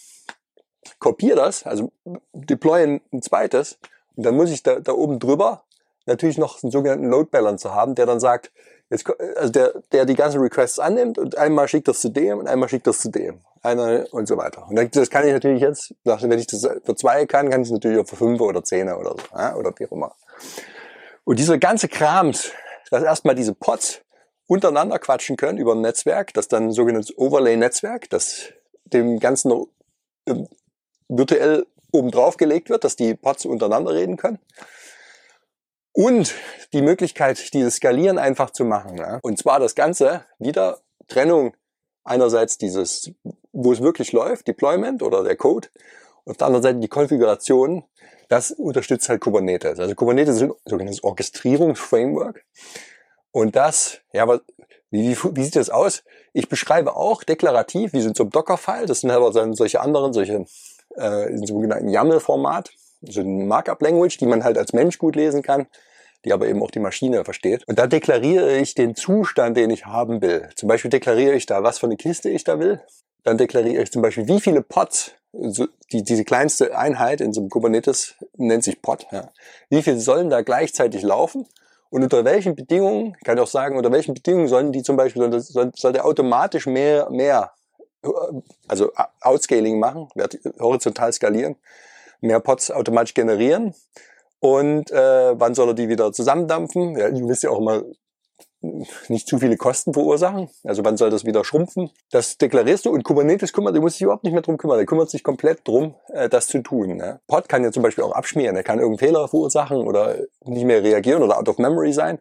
kopiere 0.98 1.36
das, 1.36 1.64
also 1.64 1.92
deploy 2.32 3.00
ein 3.12 3.22
zweites 3.22 3.78
und 4.20 4.26
dann 4.26 4.36
muss 4.36 4.50
ich 4.50 4.62
da, 4.62 4.80
da 4.80 4.92
oben 4.92 5.18
drüber 5.18 5.64
natürlich 6.04 6.36
noch 6.36 6.62
einen 6.62 6.70
sogenannten 6.70 7.06
Load 7.06 7.30
Balancer 7.30 7.74
haben, 7.74 7.94
der 7.94 8.04
dann 8.04 8.20
sagt, 8.20 8.52
jetzt, 8.90 9.08
also 9.36 9.50
der, 9.50 9.72
der 9.92 10.04
die 10.04 10.14
ganzen 10.14 10.42
Requests 10.42 10.78
annimmt 10.78 11.16
und 11.16 11.38
einmal 11.38 11.68
schickt 11.68 11.88
das 11.88 12.02
zu 12.02 12.10
dem 12.10 12.38
und 12.38 12.46
einmal 12.46 12.68
schickt 12.68 12.86
das 12.86 12.98
zu 12.98 13.08
dem. 13.08 13.40
Einer 13.62 14.04
und 14.12 14.28
so 14.28 14.36
weiter. 14.36 14.66
Und 14.68 14.94
das 14.94 15.08
kann 15.08 15.26
ich 15.26 15.32
natürlich 15.32 15.62
jetzt, 15.62 15.94
wenn 16.04 16.38
ich 16.38 16.48
das 16.48 16.68
für 16.84 16.94
zwei 16.96 17.24
kann, 17.24 17.48
kann 17.48 17.62
ich 17.62 17.68
es 17.68 17.72
natürlich 17.72 17.98
auch 17.98 18.06
für 18.06 18.16
fünf 18.16 18.42
oder 18.42 18.62
zehn 18.62 18.92
oder 18.92 19.14
so, 19.16 19.58
oder 19.58 19.72
wie 19.78 19.86
auch 19.86 19.92
immer. 19.92 20.14
Und 21.24 21.38
dieser 21.38 21.56
ganze 21.56 21.88
Krams, 21.88 22.52
dass 22.90 23.02
erstmal 23.02 23.34
diese 23.34 23.54
Pods 23.54 24.02
untereinander 24.46 24.98
quatschen 24.98 25.38
können 25.38 25.56
über 25.56 25.74
ein 25.74 25.80
Netzwerk, 25.80 26.34
das 26.34 26.46
dann 26.48 26.64
ein 26.64 26.72
sogenanntes 26.72 27.16
Overlay-Netzwerk, 27.16 28.10
das 28.10 28.52
dem 28.84 29.18
Ganzen 29.18 29.64
ähm, 30.26 30.46
virtuell 31.08 31.64
oben 31.92 32.10
drauf 32.10 32.36
gelegt 32.36 32.70
wird, 32.70 32.84
dass 32.84 32.96
die 32.96 33.14
Pods 33.14 33.44
untereinander 33.46 33.94
reden 33.94 34.16
können. 34.16 34.38
Und 35.92 36.34
die 36.72 36.82
Möglichkeit, 36.82 37.52
dieses 37.52 37.76
Skalieren 37.76 38.18
einfach 38.18 38.50
zu 38.50 38.64
machen. 38.64 38.96
Ja? 38.96 39.18
Und 39.22 39.38
zwar 39.38 39.58
das 39.58 39.74
Ganze 39.74 40.24
wieder 40.38 40.80
Trennung 41.08 41.54
einerseits 42.04 42.58
dieses, 42.58 43.12
wo 43.52 43.72
es 43.72 43.82
wirklich 43.82 44.12
läuft, 44.12 44.48
Deployment 44.48 45.02
oder 45.02 45.22
der 45.24 45.36
Code, 45.36 45.68
und 46.24 46.32
auf 46.32 46.36
der 46.36 46.46
anderen 46.46 46.62
Seite 46.62 46.78
die 46.78 46.88
Konfiguration. 46.88 47.84
Das 48.28 48.52
unterstützt 48.52 49.08
halt 49.08 49.20
Kubernetes. 49.20 49.80
Also 49.80 49.94
Kubernetes 49.94 50.36
ist 50.36 50.42
ein 50.42 50.52
sogenanntes 50.64 51.02
Orchestrierungsframework. 51.02 52.44
Und 53.32 53.56
das, 53.56 54.00
ja, 54.12 54.28
wie, 54.90 55.10
wie, 55.10 55.16
wie 55.16 55.44
sieht 55.44 55.56
das 55.56 55.70
aus? 55.70 56.04
Ich 56.32 56.48
beschreibe 56.48 56.94
auch 56.94 57.24
deklarativ, 57.24 57.92
wie 57.92 58.00
so 58.00 58.10
ein 58.10 58.30
Docker-File, 58.30 58.86
das 58.86 59.00
sind 59.00 59.10
aber 59.10 59.32
dann 59.32 59.54
solche 59.54 59.80
anderen, 59.80 60.12
solche 60.12 60.44
äh, 60.96 61.30
in 61.30 61.46
sogenannten 61.46 61.88
YAML-Format, 61.88 62.70
so 63.02 63.20
ein 63.20 63.46
Markup-Language, 63.46 64.18
die 64.18 64.26
man 64.26 64.44
halt 64.44 64.58
als 64.58 64.72
Mensch 64.72 64.98
gut 64.98 65.16
lesen 65.16 65.42
kann, 65.42 65.66
die 66.24 66.32
aber 66.32 66.48
eben 66.48 66.62
auch 66.62 66.70
die 66.70 66.80
Maschine 66.80 67.24
versteht. 67.24 67.66
Und 67.66 67.78
da 67.78 67.86
deklariere 67.86 68.58
ich 68.58 68.74
den 68.74 68.94
Zustand, 68.94 69.56
den 69.56 69.70
ich 69.70 69.86
haben 69.86 70.20
will. 70.20 70.48
Zum 70.54 70.68
Beispiel 70.68 70.90
deklariere 70.90 71.34
ich 71.34 71.46
da, 71.46 71.62
was 71.62 71.78
für 71.78 71.86
eine 71.86 71.96
Kiste 71.96 72.28
ich 72.28 72.44
da 72.44 72.58
will. 72.58 72.80
Dann 73.24 73.38
deklariere 73.38 73.82
ich 73.82 73.92
zum 73.92 74.02
Beispiel, 74.02 74.28
wie 74.28 74.40
viele 74.40 74.62
Pods, 74.62 75.12
so 75.32 75.66
die, 75.92 76.02
diese 76.02 76.24
kleinste 76.24 76.76
Einheit 76.76 77.20
in 77.20 77.32
so 77.32 77.40
einem 77.40 77.50
Kubernetes 77.50 78.16
nennt 78.36 78.64
sich 78.64 78.82
Pod, 78.82 79.06
ja. 79.12 79.30
wie 79.68 79.82
viele 79.82 80.00
sollen 80.00 80.28
da 80.28 80.42
gleichzeitig 80.42 81.02
laufen 81.02 81.46
und 81.90 82.02
unter 82.02 82.24
welchen 82.24 82.54
Bedingungen, 82.54 83.16
kann 83.24 83.36
ich 83.36 83.42
auch 83.42 83.48
sagen, 83.48 83.76
unter 83.76 83.92
welchen 83.92 84.14
Bedingungen 84.14 84.48
sollen 84.48 84.72
die 84.72 84.82
zum 84.82 84.96
Beispiel, 84.96 85.40
soll 85.40 85.92
der 85.92 86.04
automatisch 86.04 86.66
mehr, 86.66 87.10
mehr 87.10 87.52
also 88.68 88.92
Outscaling 89.20 89.78
machen, 89.78 90.08
horizontal 90.58 91.12
skalieren, 91.12 91.56
mehr 92.20 92.40
Pods 92.40 92.70
automatisch 92.70 93.14
generieren 93.14 93.74
und 94.40 94.90
äh, 94.90 95.38
wann 95.38 95.54
soll 95.54 95.68
er 95.68 95.74
die 95.74 95.88
wieder 95.88 96.12
zusammendampfen? 96.12 96.96
Ja, 96.96 97.10
du 97.10 97.28
willst 97.28 97.42
ja 97.42 97.50
auch 97.50 97.58
immer 97.58 97.82
nicht 99.08 99.26
zu 99.26 99.38
viele 99.38 99.56
Kosten 99.56 99.94
verursachen. 99.94 100.50
Also 100.64 100.84
wann 100.84 100.96
soll 100.96 101.10
das 101.10 101.24
wieder 101.24 101.44
schrumpfen? 101.44 101.90
Das 102.10 102.36
deklarierst 102.36 102.84
du 102.84 102.90
und 102.90 103.04
Kubernetes 103.04 103.52
kümmert, 103.52 103.74
du 103.74 103.80
musst 103.80 103.96
dich 103.96 104.02
überhaupt 104.02 104.24
nicht 104.24 104.32
mehr 104.32 104.42
drum 104.42 104.58
kümmern. 104.58 104.76
Der 104.76 104.86
kümmert 104.86 105.10
sich 105.10 105.22
komplett 105.22 105.66
drum, 105.66 105.94
äh, 106.08 106.28
das 106.28 106.46
zu 106.46 106.62
tun. 106.62 106.96
Ne? 106.96 107.20
Pod 107.26 107.48
kann 107.48 107.64
ja 107.64 107.72
zum 107.72 107.82
Beispiel 107.82 108.04
auch 108.04 108.12
abschmieren. 108.12 108.56
Er 108.56 108.62
kann 108.62 108.78
irgendeinen 108.78 109.08
Fehler 109.08 109.28
verursachen 109.28 109.78
oder 109.78 110.16
nicht 110.44 110.64
mehr 110.64 110.82
reagieren 110.82 111.22
oder 111.22 111.38
out 111.38 111.48
of 111.48 111.58
memory 111.58 111.92
sein. 111.92 112.18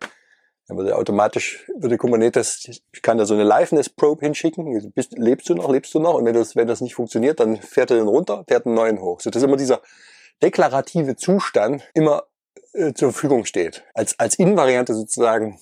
Dann 0.69 0.77
würde 0.77 0.95
automatisch, 0.95 1.65
würde 1.75 1.97
Kubernetes, 1.97 2.63
ich 2.93 3.01
kann 3.01 3.17
da 3.17 3.25
so 3.25 3.33
eine 3.33 3.43
Liveness-Probe 3.43 4.23
hinschicken. 4.23 4.91
Bist, 4.93 5.17
lebst 5.17 5.49
du 5.49 5.55
noch, 5.55 5.71
lebst 5.71 5.95
du 5.95 5.99
noch? 5.99 6.13
Und 6.13 6.25
wenn 6.25 6.35
das, 6.35 6.55
wenn 6.55 6.67
das 6.67 6.79
nicht 6.79 6.93
funktioniert, 6.93 7.39
dann 7.39 7.57
fährt 7.57 7.89
er 7.89 7.97
den 7.97 8.07
runter, 8.07 8.45
fährt 8.47 8.67
einen 8.67 8.75
neuen 8.75 9.01
hoch. 9.01 9.19
So, 9.19 9.31
das 9.31 9.41
ist 9.41 9.47
immer 9.47 9.57
dieser 9.57 9.81
deklarative 10.43 11.15
Zustand 11.15 11.89
immer 11.95 12.23
äh, 12.73 12.93
zur 12.93 13.11
Verfügung 13.11 13.45
steht. 13.45 13.83
Als, 13.95 14.19
als 14.19 14.35
Invariante 14.35 14.93
sozusagen 14.93 15.59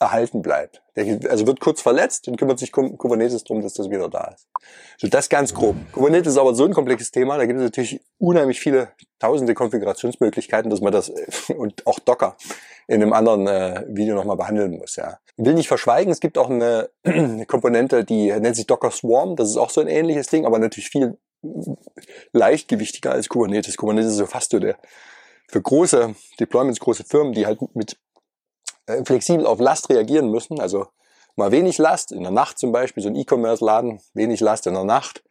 erhalten 0.00 0.42
bleibt. 0.42 0.82
Der, 0.96 1.18
also 1.30 1.46
wird 1.46 1.60
kurz 1.60 1.80
verletzt 1.80 2.28
und 2.28 2.36
kümmert 2.36 2.58
sich 2.58 2.72
Kubernetes 2.72 3.44
darum, 3.44 3.62
dass 3.62 3.74
das 3.74 3.90
wieder 3.90 4.08
da 4.08 4.32
ist. 4.34 4.48
So 4.98 5.08
das 5.08 5.28
ganz 5.28 5.54
grob. 5.54 5.76
Kubernetes 5.92 6.32
ist 6.32 6.38
aber 6.38 6.54
so 6.54 6.64
ein 6.64 6.72
komplexes 6.72 7.10
Thema, 7.10 7.36
da 7.36 7.46
gibt 7.46 7.58
es 7.58 7.64
natürlich 7.64 8.00
unheimlich 8.18 8.60
viele 8.60 8.88
tausende 9.18 9.54
Konfigurationsmöglichkeiten, 9.54 10.70
dass 10.70 10.80
man 10.80 10.92
das 10.92 11.12
und 11.56 11.86
auch 11.86 11.98
Docker 11.98 12.36
in 12.88 13.02
einem 13.02 13.12
anderen 13.12 13.46
äh, 13.46 13.84
Video 13.88 14.14
nochmal 14.14 14.36
behandeln 14.36 14.78
muss. 14.78 14.96
Ja. 14.96 15.18
Ich 15.36 15.44
will 15.44 15.54
nicht 15.54 15.68
verschweigen, 15.68 16.12
es 16.12 16.20
gibt 16.20 16.38
auch 16.38 16.50
eine, 16.50 16.90
eine 17.04 17.46
Komponente, 17.46 18.04
die 18.04 18.32
nennt 18.32 18.56
sich 18.56 18.66
Docker 18.66 18.90
Swarm, 18.90 19.36
das 19.36 19.50
ist 19.50 19.56
auch 19.56 19.70
so 19.70 19.80
ein 19.80 19.88
ähnliches 19.88 20.28
Ding, 20.28 20.46
aber 20.46 20.58
natürlich 20.58 20.88
viel 20.88 21.16
leichtgewichtiger 22.32 23.12
als 23.12 23.28
Kubernetes. 23.28 23.76
Kubernetes 23.76 24.12
ist 24.12 24.16
so 24.16 24.26
fast 24.26 24.50
so 24.50 24.58
der 24.58 24.76
für 25.48 25.62
große 25.62 26.14
Deployments, 26.40 26.80
große 26.80 27.04
Firmen, 27.04 27.32
die 27.32 27.46
halt 27.46 27.60
mit 27.74 27.98
flexibel 29.04 29.46
auf 29.46 29.60
Last 29.60 29.90
reagieren 29.90 30.30
müssen. 30.30 30.60
Also 30.60 30.86
mal 31.36 31.52
wenig 31.52 31.78
Last, 31.78 32.12
in 32.12 32.22
der 32.22 32.32
Nacht 32.32 32.58
zum 32.58 32.72
Beispiel, 32.72 33.02
so 33.02 33.08
ein 33.08 33.16
E-Commerce-Laden, 33.16 34.00
wenig 34.14 34.40
Last 34.40 34.66
in 34.66 34.74
der 34.74 34.84
Nacht. 34.84 35.22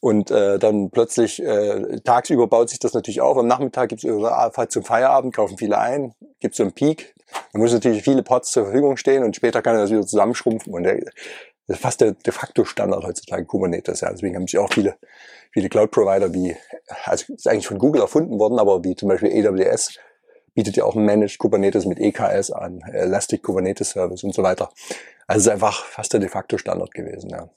Und 0.00 0.30
äh, 0.30 0.58
dann 0.58 0.90
plötzlich, 0.90 1.42
äh, 1.42 1.98
tagsüber 2.00 2.46
baut 2.46 2.68
sich 2.68 2.78
das 2.78 2.92
natürlich 2.92 3.22
auf. 3.22 3.38
Am 3.38 3.46
Nachmittag 3.46 3.88
gibt 3.88 4.04
es 4.04 4.68
zum 4.68 4.84
Feierabend, 4.84 5.34
kaufen 5.34 5.56
viele 5.56 5.78
ein, 5.78 6.14
gibt 6.40 6.52
es 6.52 6.56
so 6.58 6.62
einen 6.62 6.72
Peak. 6.72 7.14
Da 7.52 7.58
muss 7.58 7.72
natürlich 7.72 8.02
viele 8.02 8.22
Pots 8.22 8.50
zur 8.50 8.64
Verfügung 8.64 8.98
stehen 8.98 9.24
und 9.24 9.34
später 9.34 9.62
kann 9.62 9.76
er 9.76 9.82
das 9.82 9.90
wieder 9.90 10.06
zusammenschrumpfen. 10.06 10.74
Und 10.74 10.82
der, 10.82 11.00
das 11.66 11.76
ist 11.76 11.80
fast 11.80 12.02
der 12.02 12.12
de 12.12 12.32
facto 12.32 12.64
Standard 12.64 13.02
heutzutage 13.02 13.46
Kubernetes. 13.46 14.02
Ja. 14.02 14.10
Deswegen 14.10 14.36
haben 14.36 14.46
sich 14.46 14.58
auch 14.58 14.70
viele, 14.70 14.96
viele 15.52 15.70
Cloud-Provider 15.70 16.34
wie, 16.34 16.54
also 17.04 17.32
ist 17.32 17.48
eigentlich 17.48 17.66
von 17.66 17.78
Google 17.78 18.02
erfunden 18.02 18.38
worden, 18.38 18.58
aber 18.58 18.84
wie 18.84 18.94
zum 18.94 19.08
Beispiel 19.08 19.30
AWS 19.30 19.98
bietet 20.54 20.76
ja 20.76 20.84
auch 20.84 20.94
Managed 20.94 21.38
Kubernetes 21.38 21.84
mit 21.84 21.98
EKS 21.98 22.50
an, 22.50 22.80
Elastic 22.92 23.42
Kubernetes 23.42 23.90
Service 23.90 24.24
und 24.24 24.34
so 24.34 24.42
weiter. 24.42 24.70
Also 25.26 25.40
es 25.40 25.46
ist 25.46 25.52
einfach 25.52 25.84
fast 25.84 26.12
der 26.12 26.20
de 26.20 26.28
facto 26.28 26.58
Standard 26.58 26.94
gewesen. 26.94 27.30
Ja. 27.30 27.48